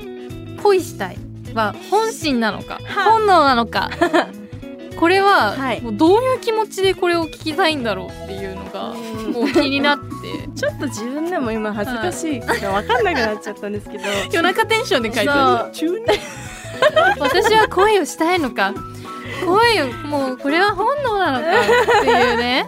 [0.62, 1.18] 恋したい
[1.54, 3.90] は本心なのかは本能なのか。
[4.98, 5.80] これは、はい。
[5.82, 8.94] もうどういう気持ちでこれを聞きたいんだろうっていうのが
[9.32, 10.04] もう気になって。
[10.54, 14.04] ちょっと自分でも今恥ずかしいから分かんなくなっちゃったんですけど。
[14.32, 15.72] 夜中テンションで書いてある。
[15.72, 16.00] 中
[17.18, 18.74] 私は恋をしたいのか。
[19.44, 21.46] 恋をもうこれは本能なのか
[22.00, 22.66] っていうね。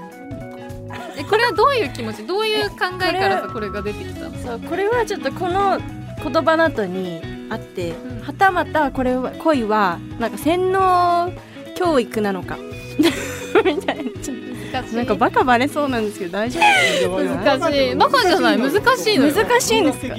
[1.18, 2.26] えこれはどういう気持ち？
[2.26, 4.36] どういう考えからさこれが出てきたの？
[4.38, 5.78] そうこれはちょっとこの
[6.22, 8.20] 言葉の後にあって、ん。
[8.22, 11.32] はたまたこれは恋はなんか洗脳
[11.76, 12.56] 教育なのか。
[13.64, 14.22] みたいな。
[14.22, 14.36] ちょっ
[14.72, 17.58] 難となんかバカバレそうなんですけど大丈夫ですか？
[17.58, 17.94] 難しい。
[17.94, 18.58] バカじゃない。
[18.58, 19.32] 難しいのよ。
[19.34, 20.14] 難しいんですか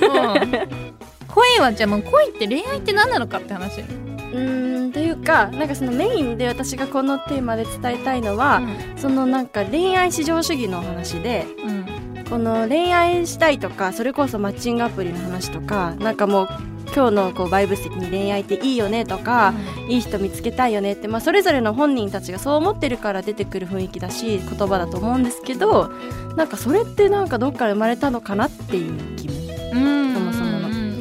[0.00, 0.42] うん。
[0.42, 0.68] うん
[1.34, 3.80] 恋はじゃあもう恋って恋愛って何なのかって話。
[3.80, 8.62] うーんというかなんかそのメインで私がこのテーマで伝えたいのは、
[8.96, 11.82] そのなんか恋愛至上主義のお話でうん。
[12.32, 16.48] この恋愛したいとかそれこそマッチングアプリの話とかなんかもう
[16.94, 19.52] 今日のこうバイブス的に恋愛っていいよねとか、
[19.86, 25.88] いい人見つけたいよねって、まあ、それぞれの本人たちがそう思ってるから出てくる雰囲気だし言葉だと思うんですけど
[26.36, 29.34] なんかそれってなんかどっから生まれたのかなっていう気も。
[29.74, 30.11] うん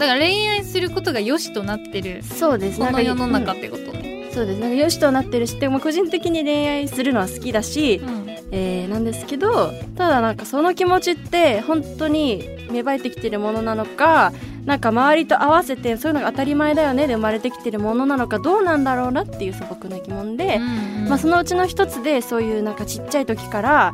[0.01, 2.79] だから恋愛することが良しとなってるそうです。
[2.79, 3.91] この世の中うんってこと？
[3.93, 4.59] ね、そうです。
[4.59, 8.29] なんかよしとなってるしでも個人的に恋愛するのは好きだし、うん。
[8.53, 14.33] えーなんですけどただなんかその気持ちって本当に芽生えてきてるものなのか
[14.65, 21.07] なんか周りと合わせてそういうのが当たり前だよねで生まれてきてるものなのかどうなんだろうなっていう素朴な疑問で、うん。
[21.07, 23.93] まあ、そのうちの一つでそういうなんかちっちゃい時から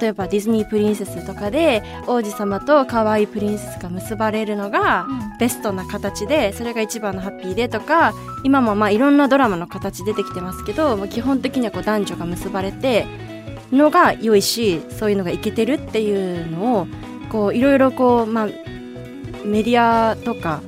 [0.00, 5.06] 例えばディズニープリンセスとかで王子様と可愛いプリンセスが結ばれるのが
[5.40, 13.06] ベストな形でそれが一番のハッピーでとか今もまあいろんなドラマの形出てきてますけど、まあ、基本的にはこう男女が結ばれて
[13.72, 16.86] のが良いしそういうのがいけてるっていうのを
[17.30, 18.46] こういろいろこう、まあ、
[19.44, 20.60] メディアとか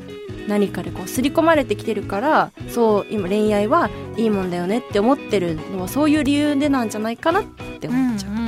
[0.49, 7.45] 何かでこう刷り込まれてきてるからそう今恋愛はいいもんだよねって思ってるのはそういう理由でなんじゃないかなっ
[7.81, 8.33] てうん思っちゃう。
[8.33, 8.42] うんうん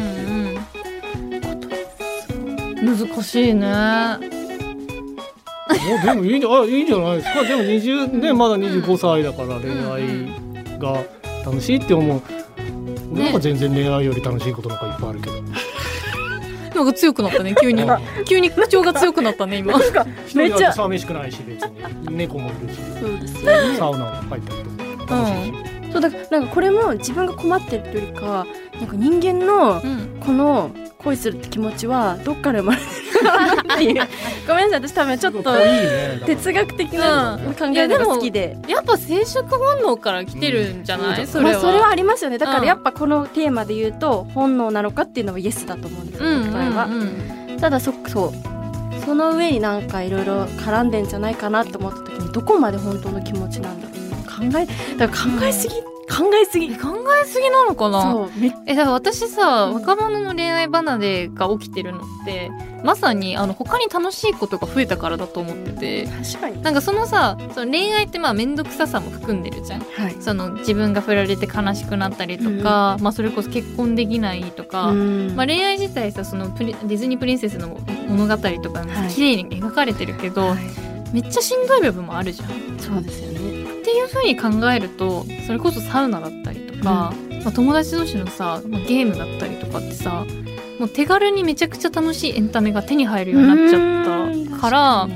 [2.85, 3.67] 難しいね。
[5.67, 7.43] おでもいいんじゃあいいんじゃないですか。
[7.49, 11.03] でも20ねまだ25歳だから恋愛が
[11.45, 12.23] 楽しいって思う、
[13.13, 15.43] 俺なんか全然恋愛より楽しいことなんかいっぱいあるけど、
[16.75, 17.85] なんか強くなったね急に。
[18.27, 19.75] 急に口調が強くなったね今。
[20.27, 20.73] 一めっちゃ。
[20.73, 22.17] 寂しくないし別に。
[22.17, 22.81] 猫もいるし。
[23.01, 23.77] そうですよね。
[23.79, 24.63] サウナも入ったり
[24.99, 28.47] とか楽しいし、そうだからなんかこれも自分が困ってるというよりか
[28.79, 30.09] なんか人間のうん。
[30.21, 30.71] この
[31.05, 32.87] 恋するって気持ちはどっから生まれて
[33.19, 34.09] るのかなっていう。
[34.49, 35.45] ごめんなさい私多分ちょっと
[36.27, 38.57] 哲学的なうん考えが好きで。
[38.69, 40.85] やっぱ生殖本能から来てるん。
[40.85, 41.27] じゃない、うん。
[41.27, 42.39] それは、まあ、それはありますよね。
[42.39, 46.87] だかうんらやっぱこのテーマで言うと本能なのかっていうのはイエスだと思うんですよ、答えは。
[46.87, 48.33] うんただそそう。
[49.05, 56.73] その上になんかいろいろ絡んでんじゃないかなと思った時にどこまで本当の気持ちなんだろう考えだから考えすぎ、考えすぎ。
[56.73, 56.89] え考
[57.23, 58.29] えすぎなのかな？
[58.67, 59.75] えだから私さうん。
[59.75, 62.51] 若者の恋愛離れが起きてるのって
[62.83, 66.07] まさにあの他に楽しいことが増えたからだと思ってて。
[66.07, 66.63] 確かに。
[66.63, 69.81] なんかそのさその恋愛ってまあ面倒くささも含んでるじゃん。
[69.81, 70.17] はい。
[70.21, 75.37] その自分が振られて悲しくなったりとか、まあそれこそ結婚できないとか、うん。
[75.37, 77.69] まあ、恋愛自体さそのプリディズニープリンセスの
[78.09, 79.09] 物語とかはい。
[79.11, 80.59] 綺麗に描かれてるけど、はい。
[81.13, 82.49] めっちゃしんどい部分もあるじゃん。
[82.49, 83.34] っそうですよね
[83.85, 87.13] ていう風に考えるとそれこそサウナだったりとか、ま
[87.47, 90.25] あ、友達同士のさ、まあ、ゲームだったりとかってさ
[90.79, 95.09] もう手軽にめちゃくちゃ楽しいエンタメが手に入るようになっちゃったから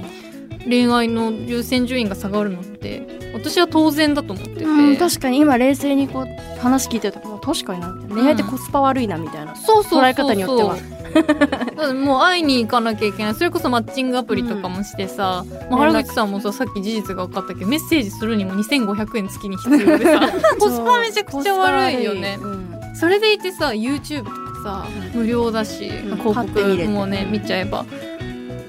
[0.64, 4.64] 恋愛の優先順位が下がるのって私は当然だと思ってて。
[4.64, 7.92] うん確かに今冷静にこう話聞いてる確かにな。
[7.92, 10.76] みたいな恋愛ってコスパ悪いなみたいな、そうそう捉え方によっては。
[11.94, 13.34] もう会いに行かなきゃいけない。
[13.34, 20.20] それこそマッチングアプリとかもしてさ、まあ、原口さんもささっき事実が分かったけどメッセージするにも2500円月に必要でさ
[20.60, 22.38] コスパめちゃくちゃ悪いよね。
[22.40, 22.68] うん。
[22.94, 26.18] それでいてさ YouTube とかさ無料だし、うん。
[26.18, 27.84] 広告もね見ちゃえば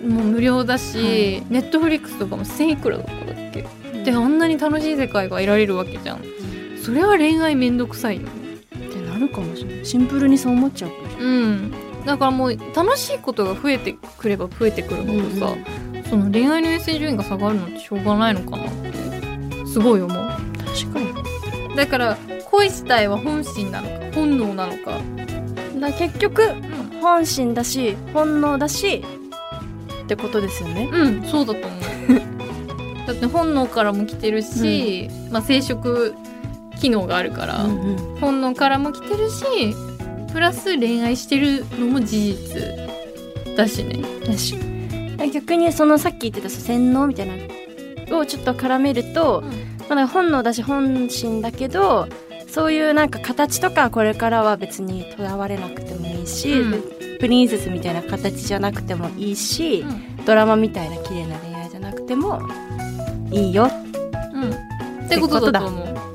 [0.08, 3.65] もう無料だし、ネットフリックスとかも1000いくらだっただっけ？
[4.05, 6.19] であんなに楽しい世界が得られるわけじゃん。
[6.82, 8.29] それは恋愛めんどくさいよね
[9.19, 9.86] るかもしれない。
[9.86, 11.71] シンプルにそう思っちゃうかもしれないうん。
[12.05, 15.55] だからもう楽しいことが増えてくれば増えてくるほどさ、
[16.10, 20.17] その恋愛の優先順位が下がるのってしょうがないのかなってすごい思う。
[20.65, 21.75] 確かに。
[21.75, 22.17] だから
[22.49, 24.99] 恋自体は本心なのか本能なのか、
[25.79, 26.41] だ結局
[27.01, 29.03] 本心だし本能だし
[30.03, 30.89] ってことですよね。
[30.91, 31.79] うんそうだと思う。
[33.05, 36.13] だって本能からも来てるし、まあ、生殖
[36.79, 37.97] 機能があるから、うんうん。
[38.19, 39.45] 本能からも来てるし
[40.31, 43.99] プラス恋愛してるのも事実だしね。
[45.33, 47.33] 逆にそのさっき言ってた洗脳みたいな
[48.07, 49.43] のをちょっと絡めると、
[49.87, 52.07] まあ、なんか本能だし本心だけど
[52.47, 56.83] そういうなんか形とかこれからは別にとらわれなくてもいいし、うん。
[57.19, 60.25] プリンセスみたいな形じゃなくてもいいし、うん。
[60.25, 62.41] ドラマみたいな綺麗な恋愛じゃなくても
[63.31, 63.69] いいよ。
[64.33, 66.09] うん、ってことだと思う。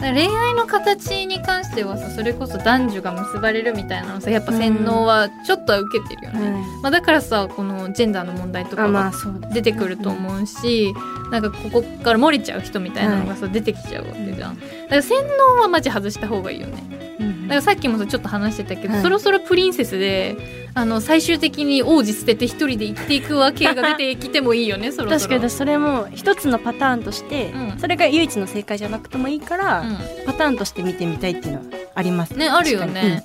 [0.00, 10.94] 恋愛の形に関してはさそれこそ男女が結ばれるみたいなのさやっぱ洗脳はちょっとは受けてるよね、まあ、だからさこのジェンダーの問題とかあまが出てくると思うし、
[11.30, 14.58] なんかここから漏れちゃう人みたいなのがさ、出てきちゃうわけじゃん。
[14.58, 15.16] だから洗
[15.56, 17.16] 脳はマジ外した方がいいよね。
[17.20, 17.42] うん。
[17.42, 19.02] だからさっきもさちょっと話してたけど、はい。
[19.02, 25.18] そろそろプリンセスであの最終的に王子捨てて一人で生きていくわけが出てきてもいいよね そろそろ。
[25.18, 27.78] 確かにそれも一つのパターンとして、うん。
[27.78, 29.98] それが唯一の正解じゃなくてもいいから、うん。
[30.26, 32.30] パターンとして見てみたいっていうのはあります。
[32.30, 33.24] ねあるよね、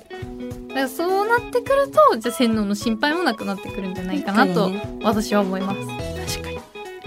[0.68, 6.38] だからそうなってくるとじゃあ洗脳の心配もなくなってくるんじゃないかなと私は思います。
[6.38, 6.58] 確かに。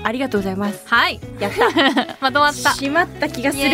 [0.01, 0.81] ありがとうございます。
[0.85, 1.19] はい。
[1.39, 2.17] やった。
[2.21, 2.73] まとまった。
[2.73, 3.65] しまった気がする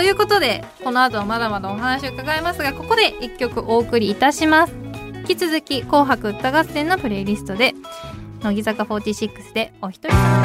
[0.00, 4.72] ということでこの後はまだまだお話を伺いますがここで一曲お送りいたします。
[5.28, 7.74] 引き続き「紅白歌合戦」のプレイリストで
[8.40, 10.16] 乃木坂46でお一人。
[10.16, 10.40] 様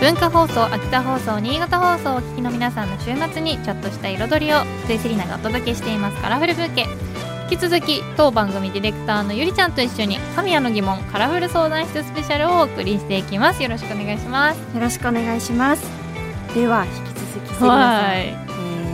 [0.00, 6.16] 文化放送秋田放送新潟放送をお聞きの皆さんの週末にちょっとした彩りをついセリナがお届けしています。
[6.22, 7.11] カラフルブーケ。
[7.56, 13.62] き続き当番組ディレクターのゆりちゃんと一緒に神谷の疑問カラフル相談室スペシャルをお送りしていきます。
[13.62, 14.58] よろしくお願いします。
[14.74, 15.82] よろしくお願いします。
[16.54, 18.18] では引き続きセリナさん、はい。
[18.28, 18.42] えー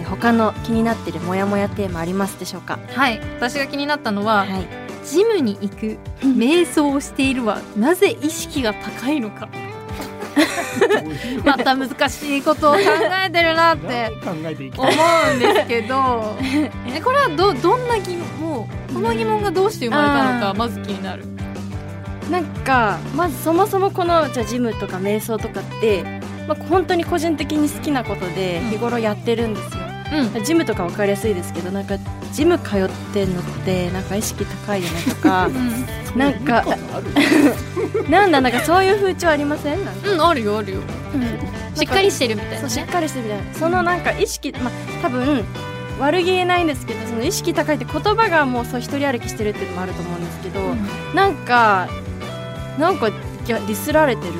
[0.08, 2.78] 他の気になってるモヤモヤテーマありますでしょうか？
[2.94, 3.20] はい。
[3.36, 4.66] 私が気になったのは、はい。
[5.06, 9.48] ジムに行く 瞑想をしているはなぜ意識が高いのか。
[11.44, 12.80] また難しいことを考
[13.26, 16.36] えてるなって考えていき思うんですけど。
[16.86, 18.37] えこれはどどんな疑問？
[18.92, 21.24] この疑問がどうして生まれたのかまず気になる。
[22.30, 26.02] なんかまずそもそもこのじゃあジムとか瞑想とかって、
[26.46, 28.70] まあ、本当に個人的に好きなことでうん。
[28.70, 29.82] 日頃やってるんですよ、
[30.36, 30.44] うん。
[30.44, 31.96] ジムとか分かりやすいですけどなんか
[32.32, 35.48] ジム通ってんのってなんか意識高いよねとか
[36.14, 37.00] なんかそういうことあ
[38.02, 39.82] るなんだなんかそういう風潮ありません？
[39.84, 40.80] なんか、うんあるよあるよ。
[41.74, 42.60] しっかりしてるみたいなね。
[42.60, 43.54] そうしっかりしてるみたいな。
[43.54, 45.44] そのなんか意識まあ多分
[45.98, 50.60] 悪気ないんですけどその意識高いって言葉がもうそう一人歩きしてるっていうのもあると思うんですけど、
[51.14, 51.88] なんか
[52.78, 54.32] なんかディスられてる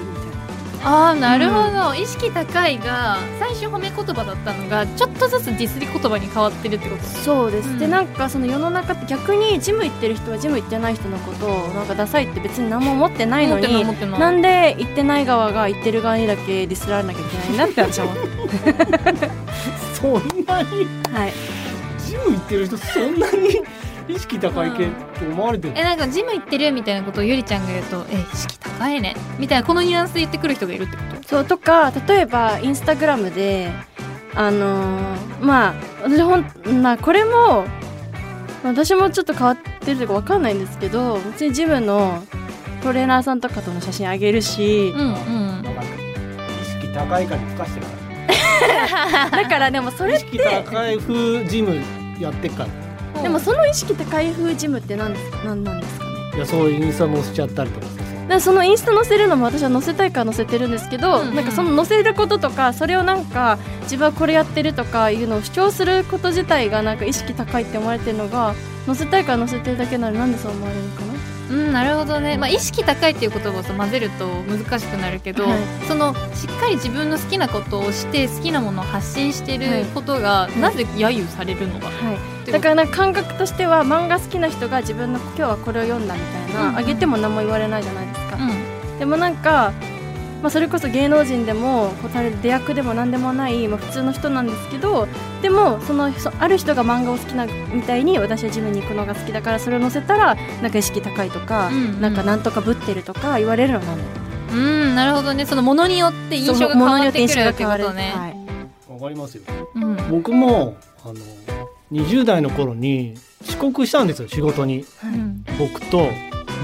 [0.85, 7.03] ああなるほど、意識高いが最初褒め言葉だったのがちょっとずつディスり言葉に変わってるってこと？
[7.03, 7.79] そうです、うん。
[7.79, 18.17] でなんかその世の中って逆にジム行ってる人はジム行ってない人のことをなんかダサいって別に何も思ってないのに思ってないなんで行ってない側が行ってる側にだけディスられなきゃいけないんだって私は思っ
[18.49, 19.31] て
[20.01, 20.13] そん
[20.47, 20.87] なに？
[21.13, 21.33] はい。
[22.07, 23.63] ジム行ってる人そんなに
[24.09, 29.15] 意識高い系って思われてるえなんかジム行ってるみたいなことをゆりちゃんが言うとえ意識高いね。
[29.39, 31.29] みたいなこのニュアンスで言ってくる人がいるってこと？
[31.29, 33.71] そうとか例えばインスタグラムで
[34.35, 37.67] あのーまあ私ほんまあこれも
[38.65, 42.23] 私もちょっと変わってるとかわかんないんですけど別にジムの
[42.83, 45.63] トレーナーさんとかとの写真あげるしうんうん。
[45.63, 45.75] なん。
[45.75, 47.93] か意識高いからふかしてるか
[49.37, 51.81] だからでもそれら意識高い風ジム
[52.21, 52.69] やってっから
[53.23, 56.11] でもその意識高い風ジムって何です何なんですかね？
[56.37, 57.93] いやそうインスタ載せちゃったりとかさ。
[57.99, 61.29] だからそのインスタ載せるのも私は載せたいから載せてるんですけど、うん。
[61.29, 68.55] うんなんかその載せることとかそれをなんか自分はこれやってるとかいうのを主張すること自体がなんか意識高いって思われてるのが
[68.87, 71.09] 載せたいから載せてるだけならなんでそう思われるのかな？
[71.51, 75.59] うんなるほどね、まあ、意識高いっていう言葉をさ混ぜると難しくなるけど、はい。
[75.89, 82.19] そのしっかり自分の好きなことをして好きなものを発信してることが、なぜ揶揄されるのか、はい、
[82.53, 86.77] だからなんか感覚としては漫画好きな人が自分の今日はこれを読んだみたいな、うん。
[86.77, 88.99] あげても何も言われないじゃないですか、うん。
[88.99, 89.73] でもなんか、
[90.43, 95.09] まあ、それこそ芸能人でもこう出役でも何でもない、まあ、普通の人なんですけど
[95.43, 102.01] でもそのそある人が漫画を好きなみたいに私はジムに行くのが好きだからそれを載せたらなんか意識高いとか、うんうん。
[102.01, 103.95] なんかなんとかぶってるとか言われるのな
[104.51, 105.45] うんなるほどね。
[105.45, 109.43] そのものによって印象が変わってくるってことね、はい、わかりますよ。
[109.75, 109.97] うん。
[110.11, 111.58] 僕もあの
[111.93, 114.85] 20代の頃に遅刻したんですよ仕事に。
[115.05, 116.09] うん僕と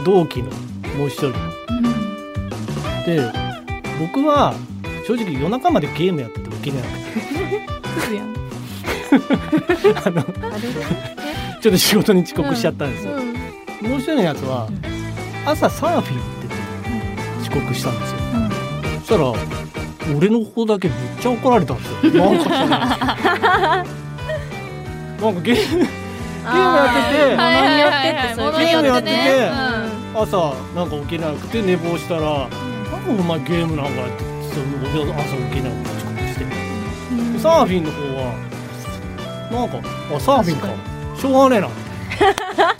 [0.04, 0.50] 同期の
[0.98, 1.32] もう一人。
[3.06, 3.30] で
[3.98, 4.54] 僕は
[5.06, 6.88] 正直夜中までゲームやってて起きれなく
[8.08, 8.34] て。
[10.04, 10.22] あの
[11.60, 13.90] ちょっと仕事に遅刻しちゃったんですよ、うん。
[13.90, 14.68] もう一人のやつは
[15.46, 16.54] 朝サーフィン行ってて
[17.42, 18.18] 遅刻したんですよ。
[19.00, 19.32] そしたら
[20.16, 22.24] 俺の方だけめっちゃ怒られたんですよ。
[22.24, 23.86] なんか知ら
[25.24, 29.10] なんかゲームゲームやっててはい物によってってそういう物によってね。
[29.24, 32.50] ゲームや朝なんか起きれなくて寝坊したら「なんか
[33.08, 34.66] お前ゲームなんかやってその
[35.02, 36.44] 俺朝起きれなくて遅刻して。
[36.44, 38.34] でサーフィンの方は
[39.50, 39.78] なんか
[40.16, 40.68] あサーフィンか。
[41.18, 41.68] しょうがねえな。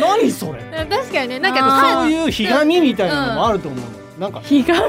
[0.00, 0.60] 何それ。
[0.60, 1.38] うん確かにね。
[1.38, 3.80] なんあかそういうひがみみたいなのもあると思う。
[3.80, 3.86] の、
[4.18, 4.80] なんかひがみ？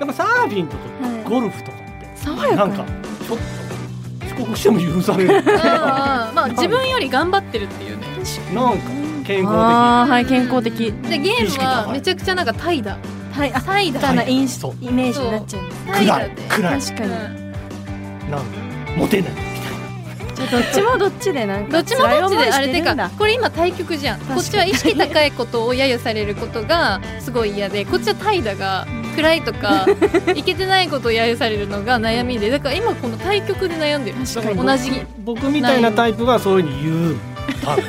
[0.00, 1.24] なんかサーフィンとかはい。
[1.24, 1.80] ゴルフとかっ
[2.50, 2.84] て、なんか
[3.26, 3.65] ちょっと
[4.36, 5.42] 遅刻しても許される。
[5.44, 8.06] まあ自分より頑張ってるっていうね。
[8.06, 8.76] か
[9.26, 10.92] 健康あーはい健康的。
[10.92, 12.98] でゲームはめちゃくちゃなんかタイだ
[13.32, 14.74] はいあタイだみたいなインスそう。
[14.80, 15.62] イメージになっちゃう。
[15.62, 16.30] んですタイだで。
[16.48, 16.80] 暗い。
[16.80, 17.18] 確かに、うん。
[17.18, 18.46] 的なんか
[18.96, 19.32] モテない
[20.34, 24.20] じゃあどっちもどっちでなんかどっちもどっちであれてかこれ今対局じゃん。
[24.20, 29.86] こっちは意識高いことを揶揄されることがすごい嫌でこっちは怠惰が暗いとか
[30.34, 34.18] いけてないことを揶揄されるのが悩みでだから今この対局で悩んでる
[34.56, 35.02] 同じ。
[35.24, 37.16] 僕みたいなタイプがそういうふうに言う。
[37.64, 37.84] 多分。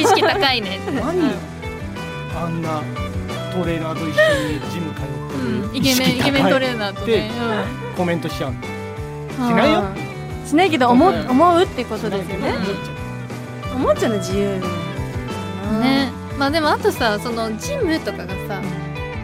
[0.00, 0.78] 意識高いね。
[0.86, 1.02] 何
[2.34, 2.80] あんな
[3.52, 5.02] トレーナーと一緒にジム通
[5.34, 5.78] うんってる。
[5.78, 7.30] イケメンイケメントレーナーとでね
[7.96, 8.52] コメントしちゃう。
[8.52, 9.84] のしないよ。
[10.46, 11.30] しないけど思ううん。
[11.30, 12.52] 思うってことですよね。
[12.54, 14.60] 思っちゃ思っちゃうの自由
[15.70, 16.10] うんね。
[16.38, 18.60] まあでもあとさそのジムとかがさ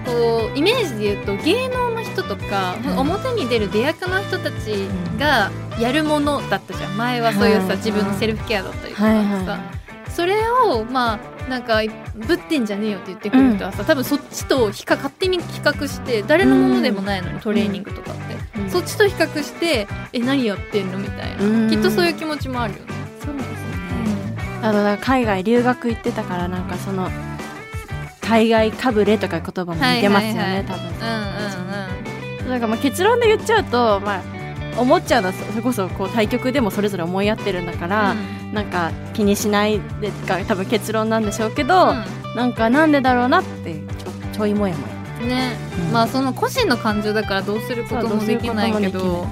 [0.09, 2.99] こうイメージで言うと芸能の人とか、うん。
[2.99, 6.97] 表に出る出役の人たちがやるものだったじゃん。
[6.97, 9.59] 前はそういうさ、はい自分のセルフケアだったりとかさ、はいは
[10.09, 11.15] それをま
[11.47, 11.81] あなんか
[12.15, 18.71] ぶってんじゃねえよって言ってくる人はさ、多分そっちと比較勝手に比較して誰のものでもないのに、トレーニングとかって、うん。
[18.71, 21.71] そっちと比較してえ何やってんのみたいな、うん。
[21.71, 22.87] きっとそういう気持ちもあるよね。
[23.25, 24.59] そうですね。
[24.63, 27.09] あとなんか海外留学行ってたからなんかその
[28.29, 30.65] 海外かぶれとか言葉も似てますよね、はいはいはい。
[30.65, 30.85] 多分。
[30.85, 32.51] うんうんうん。
[32.51, 38.15] なんかまあ結論で言っちゃうと、まあ、思っちゃうのはそれこそこう対局でもそれぞれ思い合ってるんだから、
[38.53, 41.95] なんか気にしないでが多分結論なんでしょうけど、
[42.37, 44.95] なんかなんでだろうなってちょちょいもやもや。
[45.23, 45.57] うんね、
[45.87, 45.93] うん。
[45.93, 49.27] まあその個人の感情だからどうすることもできないけどど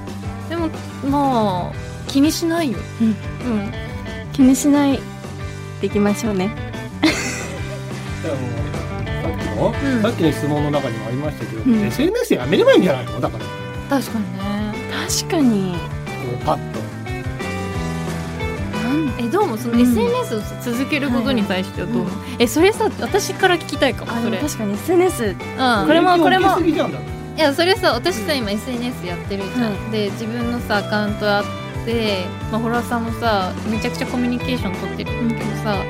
[0.49, 0.69] でも
[1.09, 1.73] まあ
[2.09, 2.79] 気にしないよ。
[3.01, 3.09] うん。
[3.09, 3.73] うん。
[4.33, 4.99] 気にしない
[5.81, 6.49] でいきましょうね。
[6.49, 6.55] も
[9.57, 10.03] の、うん。
[10.03, 11.81] さっきの質問の中にもありましたけど、うん。
[11.87, 13.21] SNS やめればいいんじゃないの？
[13.21, 13.45] だから。
[13.45, 13.51] こ
[13.91, 14.25] 確かに。
[14.33, 14.75] ね。
[15.09, 16.81] 確かにうパッと。
[16.81, 16.85] な
[19.19, 19.81] えどうもそのうん。
[19.81, 24.39] SNS を続けることに対してはどう思う、えそれさ私から聞きたいかもあそれ。
[24.39, 25.35] 確かに SNS うん。
[25.87, 26.59] これもこれも。
[27.37, 31.45] いやそれさ私さ今 SNS やってるじゃん、はで自分のさアカウントあっ
[31.85, 35.85] て、まあ、ホラーさんもさめちゃくちゃコミュニケーション取ってるんだけどさ、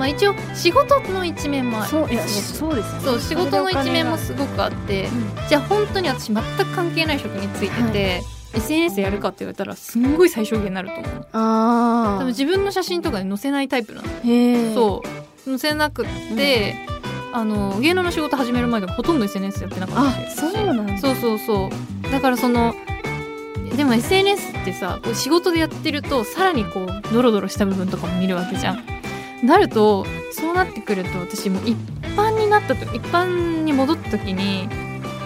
[0.00, 1.90] まあ一応仕事の一面もある。
[1.90, 3.00] そういやそうですよね。
[3.04, 5.10] そう仕事の一面もすごくあって。
[5.46, 8.22] じゃあ本当に私全く関係ない職についてて、
[8.54, 11.26] SNS やるかって言われたらすんごい最小限になると思う。
[11.32, 14.08] ああ多分自分の写真とかで載せないタイプなの。
[14.08, 15.50] へえそう。
[15.50, 16.76] 載せなくって、
[17.34, 20.96] あの芸能の仕事始める前でもほとんど SNS やってなかったしあそうなんだ。
[20.96, 22.10] そうそうそう。
[22.10, 22.74] だからその
[23.76, 28.99] でも SNS ってさこう仕事でやってるとさらにこうドロドロした部分とかも見るわけじゃん
[29.42, 31.76] なるとそうなってくると私もう一
[32.16, 34.68] 般になったと一般に戻った時に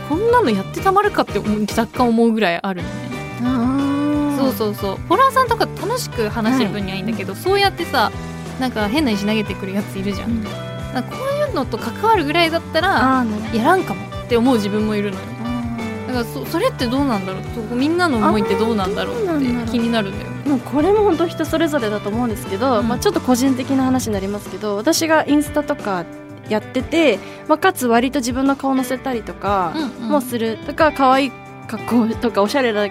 [0.09, 2.95] こんなのやってたまるかって若干思うぐらいあるのね。
[3.43, 4.97] あそうそうそう。
[5.09, 8.12] ホラーさんとか楽しく話してる分にはいいんだけど、そうやってさ
[8.61, 10.45] なんか変な石投げてくるやついるじゃん、うん。
[10.45, 15.23] なんかこういうのと関わるぐらいだったらやらんかもって思う自分もいるのよ。
[15.45, 17.41] あだからそそれってどうなんだろ
[17.73, 17.75] う？
[17.75, 20.31] みんなの思いってどうなんだろうって気になるんだよ。
[20.31, 22.88] ーもうこれも本当人それぞれだと思うんですけど、うん。
[22.88, 26.05] まあ、ちょっと個人的な話になりますけど私がインスタとか
[26.49, 27.18] やってて、
[27.49, 30.09] まあ、かつ割と自分の顔載せたりとかうんうん。
[30.11, 30.59] もする。
[30.66, 31.32] とか可愛い
[31.66, 32.88] 格好とかおしゃれな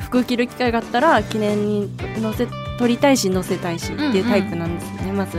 [0.00, 5.38] 服着る機会があったら記念に載せ撮りたいし載せたいしっていうタイプなんですよね、まず。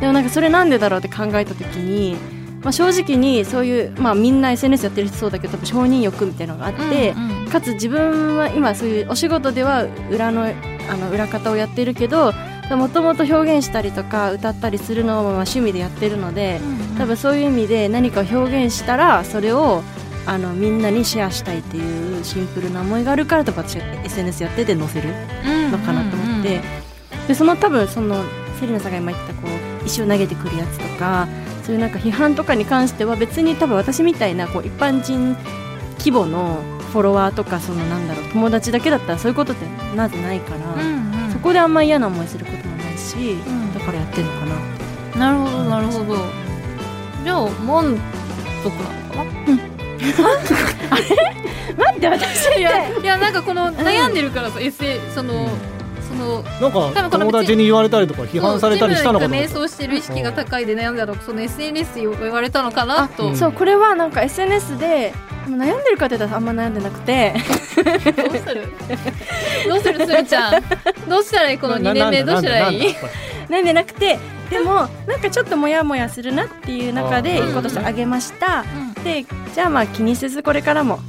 [0.00, 2.16] でもなんかそれなんでだろうって考えた時に、
[2.62, 12.32] まあ、正直にそういう、まあ、みんな SNS やってる人そうだけど多分承認欲みたいなのがあって、うんうんかつ自分は今そういうお仕事では裏のあの裏方をやってるけど
[12.70, 16.60] もともと表現したりとか歌ったりするのをまあ趣味でやってるので
[16.98, 19.82] 多分そういう意味で何かを表現したらそれを
[20.26, 25.08] あのみんなにシェアしたいっていうシンプルな思いがあるから多分私は SNS やってて載せる
[25.70, 26.60] のかなと思って、
[27.26, 28.22] でその多分その
[28.60, 29.48] セリナさんが今言ったこ
[29.82, 31.26] う石を投げてくるやつとか
[31.68, 35.36] そういうなんか批判とかに関しては別に多分私みたいなこう一般人
[35.98, 36.62] 規模の
[36.92, 41.30] フォロワーとかそのなんだろう友達だけだったらそういうことってまずないから、うんうん。
[41.30, 44.46] そこであんま嫌な思いすることもないし、んだからやってるのか
[45.14, 45.28] な。
[45.28, 46.16] なるほどなるほど
[47.22, 47.98] じゃあ満
[48.64, 49.24] 足なのかな
[51.76, 55.50] 待って私いやいやなんかこの悩んでるからさ、エッセイその
[56.08, 59.34] そのなんか友達に言われたりとか批判されたりしたのかな？
[59.34, 63.08] そう自分が瞑想してる意識が高いで悩んだのその SNS 言われたのかな？
[63.08, 63.36] とうん。
[63.36, 65.12] そうこれはなんか SNS で
[65.44, 67.34] でも悩んでるかって言ったらあんま悩んでなくて。
[67.78, 68.68] どうする？
[69.68, 70.62] どうするするちゃん？
[71.08, 72.24] どうしたらいいこの2年目？
[72.24, 72.94] どうしたらいい？
[73.48, 74.18] 悩んでなくて
[74.50, 78.64] でもなんかちょっとモヤモヤするなっていう中であー一個としてあげました、
[79.04, 81.00] でじゃあまあ気にせずこれからも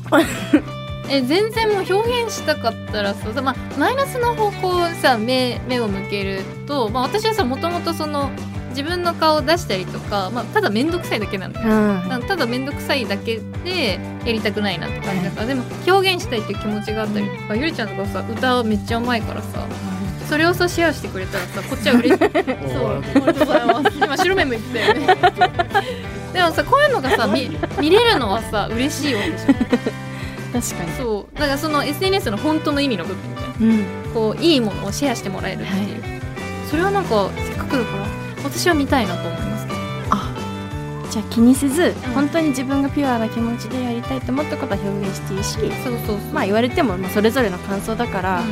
[1.10, 8.30] え全然もう表現したかったらさ、まあ、マイナスの方向さ目目を向けると、まあ、私はさもともとその
[8.70, 11.68] 自分の顔を出したりとか、まあ、ただ面倒くさいだけなんだよ。
[11.68, 12.28] うん。
[12.28, 15.48] ただ面倒くさいだけでやりたくないなって感じだから。
[15.48, 19.66] でも表現したいっていう気持ちがあったりとかゆりちゃんとかさ歌めっちゃうまいからさ
[20.30, 22.20] それをさシェアしてくれたらさこっちは嬉しい。
[22.22, 22.30] そう。
[22.30, 23.46] ありがとう。
[23.48, 25.08] ございます今白目向いてたよね。
[26.34, 30.09] でもさこういうのがさ見見れるのはさ嬉しいわけじゃん
[30.54, 30.92] 確かに。
[30.98, 31.36] そう。
[31.36, 33.74] だからその SNS の本当の意味の部分じゃんう
[34.10, 34.14] ん。
[34.14, 36.22] こういいものをシェアしてもらえるっていう、
[36.70, 38.06] それはなんかせっかくだから
[38.44, 39.74] 私は見たいなと思いますね。
[41.10, 41.94] じゃあ気にせず、うん。
[42.14, 46.34] 本当に自分がピュアな気持ちでやりたいと思ったことは表現していいしそうそうそう。
[46.34, 48.48] まあ言われても、まあ、それぞれの感想だから、うん。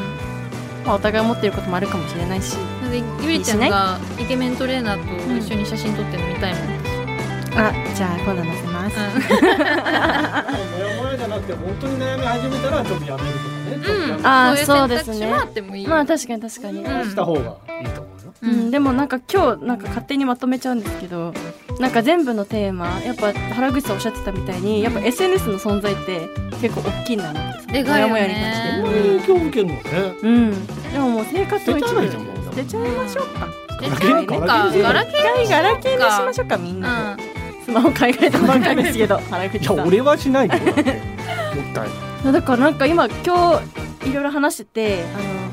[0.85, 2.53] まあ、お互い思ってることもあるかもしれないし。
[2.55, 6.83] なのでゆりちゃんがイケメントレーナーと一緒に写真撮ってるの見たいもん、
[7.59, 14.17] あじゃあ今度載せます、モヤモヤじゃなくて本当に悩み始めたらちょっとやめるとかね。
[14.17, 15.27] うん、あーそうですね。
[15.87, 17.09] まあ確かに確かに、うん。
[17.09, 18.33] した方がいいと思うよ。
[18.43, 21.33] うん、でもなんか今日なんか勝手にまとめちゃうんですけど
[21.79, 26.29] なんか全部のテーマやっぱ原口さんおっしゃってたみたいにやっぱ SNS の存在って
[26.61, 28.13] 結構大きいんだなってでかいよね。
[28.13, 28.83] モヤモヤに対してそん。
[28.83, 29.81] なに影響を受けるのね。
[30.21, 30.67] うん。
[30.67, 32.35] でももう生活の一部捨てちゃいいじゃんもう。
[32.45, 33.47] 捨てちゃいましょうか。
[33.79, 37.23] でガラケーガラケ一回ガラケーにしましょうかみんーなで。
[37.23, 37.36] うん
[37.67, 39.17] スマホ買い替えたばっかりですけど。
[39.29, 40.65] 原口いさんや俺はしないけど。
[40.67, 40.93] だってもっ
[41.73, 41.89] たい
[42.23, 43.59] ないだからなんか今今
[44.03, 45.03] 日いろいろ話してて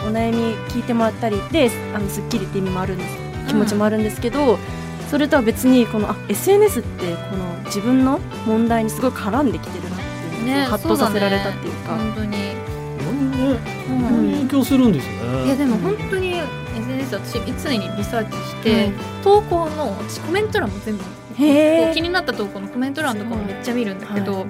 [0.00, 3.16] あのお悩み聞いてもらったりであのすっきりって意味もあるんです。
[3.48, 4.58] 気持ちもあるんですけど、
[5.10, 11.96] それとは別にこのあ SNS ってこの自分の問題にすごい絡んできてるなっていうのをねハッとさせられたっていうか。
[11.96, 12.30] 本当に。
[12.30, 13.58] 何ね
[13.90, 15.46] うん本当に影響するんですよね。
[15.46, 16.40] いやでも本当に
[16.76, 18.92] SNS 私常にリサーチして、はい
[19.24, 21.02] 投稿の私コメント欄も全部
[21.36, 24.46] 気になった投稿のコメント欄とかもめっちゃ見るんだけど、は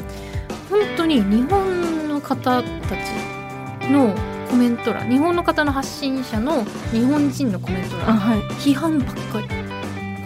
[0.71, 4.15] 本当に日本の方たちの
[4.49, 8.41] コメント欄日本の方の発信者の日本人のコメント欄はい。
[8.53, 9.49] 批判ばっかり。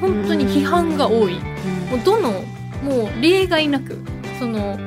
[0.00, 1.34] 本当に批判が多い。
[1.90, 2.30] もうどの
[2.82, 3.98] もう例外なく
[4.38, 4.78] その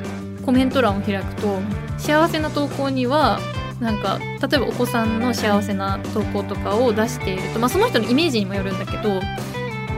[0.44, 1.58] コメント欄を開くと
[1.98, 3.38] 幸せな投稿には
[3.80, 9.20] なんか例えばお子さんの幸せな投稿とかを出していると、まあ、その人のイメージにもよるんだけど、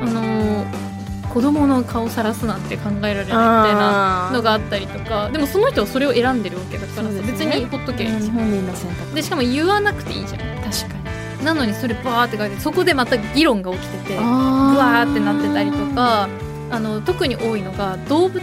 [0.00, 0.93] あのー
[1.34, 3.34] 子供の顔さらすなんて考えられないみたい
[3.74, 5.28] なあのがあったりとか。
[5.30, 7.20] でもその人はそれを選んでるわけだからね。
[7.22, 8.36] 別にほっとけばいいじゃん。
[8.36, 9.14] 本人の選択。
[9.16, 10.40] でしかも言わなくていいじゃん。
[10.62, 11.10] 確か
[11.40, 11.44] に。
[11.44, 16.28] なのにそれバーって書いてそこでまた議論が起きててうブワーってなってたりとか
[16.70, 18.40] あの特に多いのが動物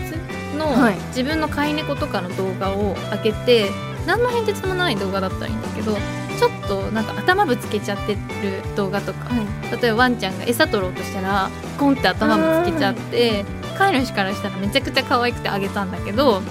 [0.58, 0.96] のはい。
[1.08, 3.72] 自分の飼い猫とかの動画を開けて
[4.06, 5.98] 何の変哲もない動画だったらいいんだけど
[6.42, 8.20] ちょっとなんか頭ぶつけちゃってる
[8.76, 9.30] 動画とか。
[9.80, 13.46] 例えばワンちゃんが餌取ろうとしたらコンって頭ぶつけちゃって
[13.78, 16.42] 飼い主からしたらめちゃくちゃ可愛くてあげたんだけど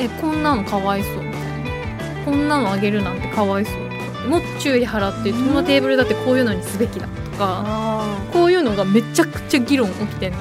[0.00, 2.24] えこんなのかわいそうみたいな。
[2.24, 10.38] こんなのあげるなんてかわいそうとてもっと注意払ってこのテーブルだってこういうのにすべきだとかあこういうのがめちゃくちゃ議論起きてんの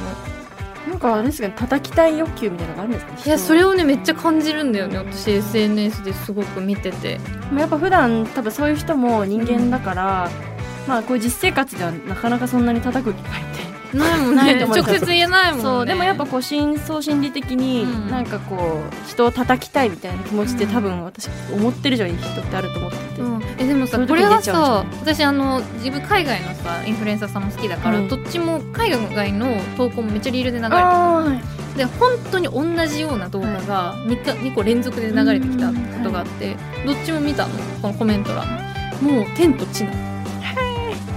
[1.04, 7.20] かあれですかね叩きたい欲求みたいなのがあるんですかねいやそれををねめっちゃ感じるんだよね私 SNS ですごく見てて。
[7.58, 10.30] やっぱ普段多分そういう人も人間だから、
[10.88, 15.64] まあこういう実生活ではなかなかそんなに叩く機会ってないもんね直接言えないもんね。
[15.64, 18.10] そうでもやっぱこう深層心理的にうん。
[18.10, 35.74] なんかこう人を叩きたいみたいな気持ちって多分私思ってる以上に人ってあると思ってて、うん、えでもさこれはさうん私あの自分海外のさインフルエンサーさんも好きだから、はいどっちも海外の投稿もめっちゃリールで流れてるで本当に同じような動画が 2, か2個連続で流れてきたこ
[36.04, 37.54] とがあって、どっちも見たの。
[37.82, 38.46] このコメント欄。
[39.02, 40.13] もう天と地なの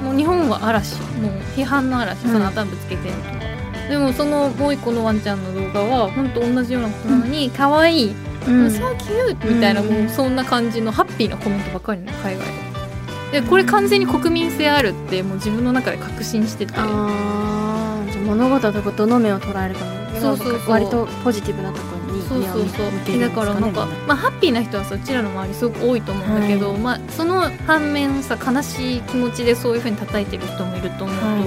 [0.06, 3.20] もう日本は嵐もう批判の嵐その頭ぶつけてると。
[3.22, 3.30] か、
[3.88, 8.14] でもそのもう一個のワンちゃんの動画は本当同じようなことなのに可愛い
[8.46, 8.70] うん。
[8.70, 9.88] サーキューみたいな、うん。
[9.88, 12.46] もうそんな感じのハッピーなコメントばっかりなの海外
[13.32, 13.40] で。
[13.40, 16.74] でこれ完全に国民性あるってもう自分の中で確信してて。
[16.76, 20.70] あーじゃあ物事とどの面を捉えるかねそうそうそう。
[20.70, 21.95] 割とポジティブなとこ
[22.28, 22.82] そうそうそ
[23.14, 23.20] う。
[23.20, 26.78] だからなんかみんまあハッピーな人はさうちらの周りすごく多いと思うんだけど、はい。
[26.78, 31.38] まあその反面さ悲しい気持ちでそういう風に叩いてる人もいると思うと、は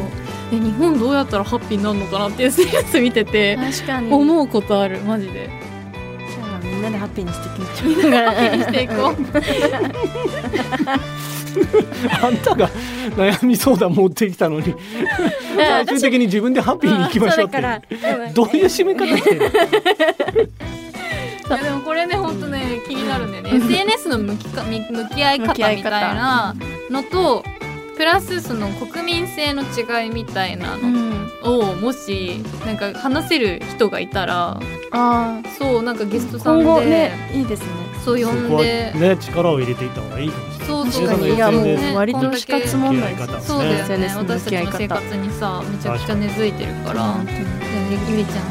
[0.51, 0.55] い。
[0.55, 4.11] え日本どうやったらハッピーになるのかなって SNS 見てて確かに。
[4.11, 4.99] 思うことある。
[5.01, 5.49] マジで。
[6.29, 8.11] じゃあみんなでハッピーにしていきましょう。
[8.11, 9.15] ハハッピーにしていこう
[12.21, 12.69] あんたが
[13.15, 14.73] 悩み相談持ってきたのに。
[15.55, 18.31] 最終的に自分でハッピーに行きましょうってそうだから。
[18.33, 19.45] どういう締め方してる
[21.49, 23.55] いやでもこれね本当ね気になるんだよね。
[23.55, 26.55] SNS の向きかみ向き合い方みたいな
[26.91, 27.43] のと
[27.97, 31.29] プラスその国民性の違いみたいなうのん。
[31.43, 34.59] をもしなんか話せる人がいたら
[34.91, 37.67] あそうなんかゲストーさんで、ねいいですね
[38.17, 38.93] そう呼んで。
[38.95, 40.67] ね力を入れていった方がいいかもしれない。
[40.67, 43.31] そうそう確かにいやもう割と死活問題です。
[43.31, 44.13] よそうだよね。
[44.15, 46.93] 私たちの生活にさめちゃくちゃ根付いてるから。
[46.93, 47.15] じゃあ
[48.09, 48.45] ゆりちゃん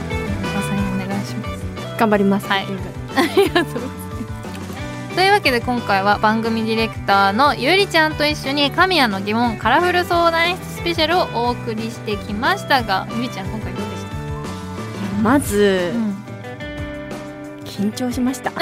[0.54, 1.98] まさにお願いします。
[1.98, 2.64] 頑張りますはい。
[2.64, 4.08] ありがとうございます。
[5.14, 14.04] というわけで今回は番組ディレクターのゆりちゃんと一緒に神谷の疑問カラフル相談室スペシャルをお送りしてきましたがゆりちゃん今回どうでし
[15.16, 15.22] た？
[15.22, 16.17] まずうん
[17.78, 18.50] 緊張しました。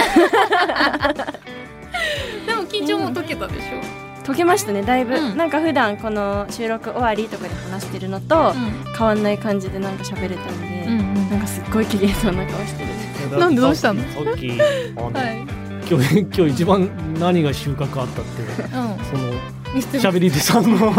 [2.46, 3.80] でも緊張も解けたでしょ、
[4.26, 5.36] 解けましたねだいぶ、うん。
[5.36, 8.52] なんか普段この収録終わりとかで話してるのと
[8.96, 11.30] 変わんない感じでなんか喋れたんで、うんうん。
[11.30, 13.38] なんかすっごい綺麗そうな顔してる。
[13.38, 14.02] なんでどうしたの？
[14.02, 15.46] さっきはい、
[15.90, 16.88] 今日 今日一番
[17.18, 18.46] 何が収穫あったってう
[19.10, 19.32] その
[19.76, 20.92] ん、見せて喋り手さんの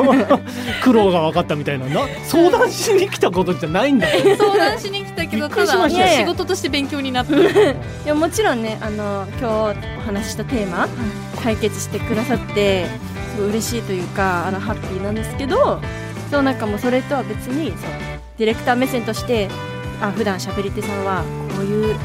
[0.84, 1.86] 苦労が分かったみたいな。
[1.88, 4.14] な 相談しに来たことじゃないんだ。
[4.16, 5.66] よ相談しに来たけどた。
[5.66, 7.44] だ仕事として勉強になったい
[8.06, 10.88] やもちろんねあの今日お話ししたテーマ
[11.44, 12.86] 解決してくださって
[13.36, 15.82] すごい嬉しいというかあのハッピーなんですけど
[16.32, 17.78] そうなんかもうそれとは別にそう
[18.38, 19.50] ディレクター目線として
[20.02, 21.24] あ普段喋り手さんは
[21.56, 21.96] こういう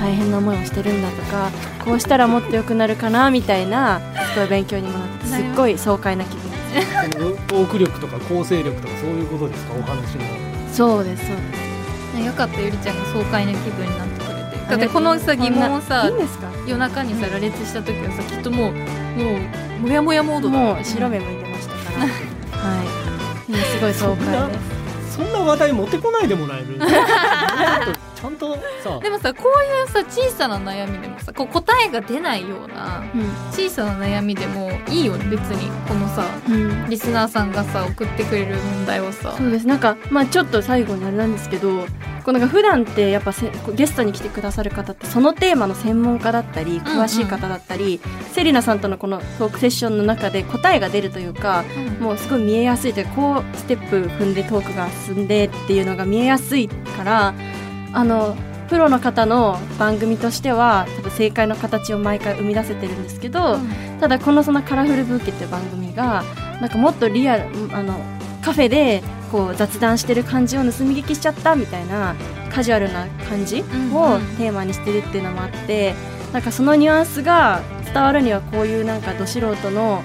[0.00, 1.50] 大変な思いをしてるんだとか
[1.84, 4.00] こうしたらもっと良くなるかなみたいな
[4.32, 5.40] すごい勉強にもなってす。
[5.40, 6.44] っごい爽快な気分。
[7.46, 10.24] トーク力とか構成力とかそういうことですかお話の
[10.72, 11.24] そうです。
[11.26, 11.42] そうで
[12.20, 14.70] すよかったゆりちゃんが爽快な気分になってくれて。
[14.70, 16.48] だってこのさ疑問をさいいんですか？
[16.66, 18.78] 夜中にさ羅列した時はさきっともうも
[19.78, 22.06] うモヤモヤモードだもう白目向いてましたから。
[22.06, 22.86] はい。
[23.48, 24.58] 今すごい爽快で
[25.10, 25.16] す。
[25.16, 26.78] そんな話題持ってこないでもらえる
[28.24, 33.04] ちゃんとさでもさこういうさ小さな悩みでもさこう答えが出ないような
[33.52, 39.34] 小さな悩みでもいいよね別にこのさうん、うんリスナーさんがさ送ってくれる問題をさ。
[39.36, 39.66] そうです。
[39.66, 41.86] なんかまあちょっと最後にあれなんですけどこ
[42.26, 48.00] うなんか普段ってやっぱせゲストに来てくださる方ってそのテーマの専門家だったり詳しい方だったり、
[48.32, 51.64] セリナさんとのこのトークセッションの中で答えが出るというか
[52.00, 57.34] もうすごい見えやすいというかこうステップ踏んでトークが進んでっていうのが見えやすいから
[57.94, 58.36] あの
[58.68, 63.58] プロの方の番組としては多分正解の形を毎回生み出せてるんですけど、
[64.00, 66.24] ただこのそのカラフルブーケっていう番組が
[66.60, 67.98] なんかもっとリアルあの
[68.42, 72.14] カフェでこう雑談してる感じを盗み聞きしちゃったみたいな
[72.52, 73.64] カジュアルな感じを
[74.38, 75.94] テーマにしてるっていうのもあって
[76.32, 80.02] なんかそのニュアンスが伝わるにはこういうなんかど素人の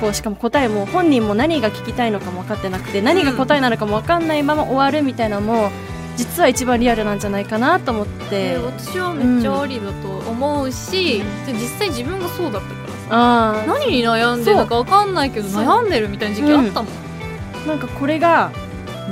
[0.00, 5.70] こうしかも答えも本人も何が聞きたいのかも分かってなくて何が答えなのかも分かんないまま終わるみたいなのも
[6.18, 8.54] 実は一番リアルなんじゃないかなと思って。
[8.54, 12.74] で私はめっちゃありだと思うし、で実際自分がそうだったか
[13.08, 13.64] らさ。
[13.66, 18.50] 何に悩んでるのか分かんないけど悩んでるみたいな時期あったもん、なんかこれが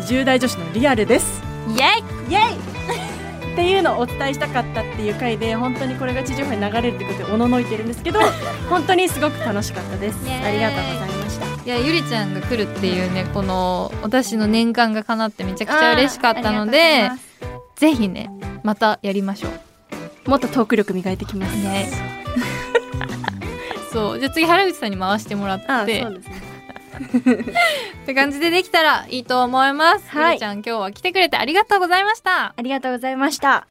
[0.08, 1.42] 10代女子のリアルです。
[1.68, 1.84] イエ
[2.28, 2.76] イイエイ
[3.52, 8.20] っていうのをお伝えしたかったっていう回で本当にこれが地上波に流れるってことでおののいてるんですけど
[8.68, 10.18] 本当にすごく楽しかったです。
[10.26, 17.10] ありがとうございましたいやゆりちゃんが来るっていうねこの私の年間が叶ってめちゃくちゃ嬉しかったので
[17.74, 18.30] ぜひね
[18.62, 19.48] またやりましょ
[20.26, 20.30] う。
[20.30, 21.56] もっとトーク力磨いてきます。
[21.56, 21.88] ね。
[23.92, 24.18] そう。
[24.20, 25.66] じゃあ次原口さんに回してもらって。
[25.68, 26.42] あそうですね。
[28.02, 30.26] って感じでできたらいいと思います、はい。
[30.26, 32.54] ゆりちゃん今日は来てくれてありがとうございました。
[32.56, 33.66] ありがとうございました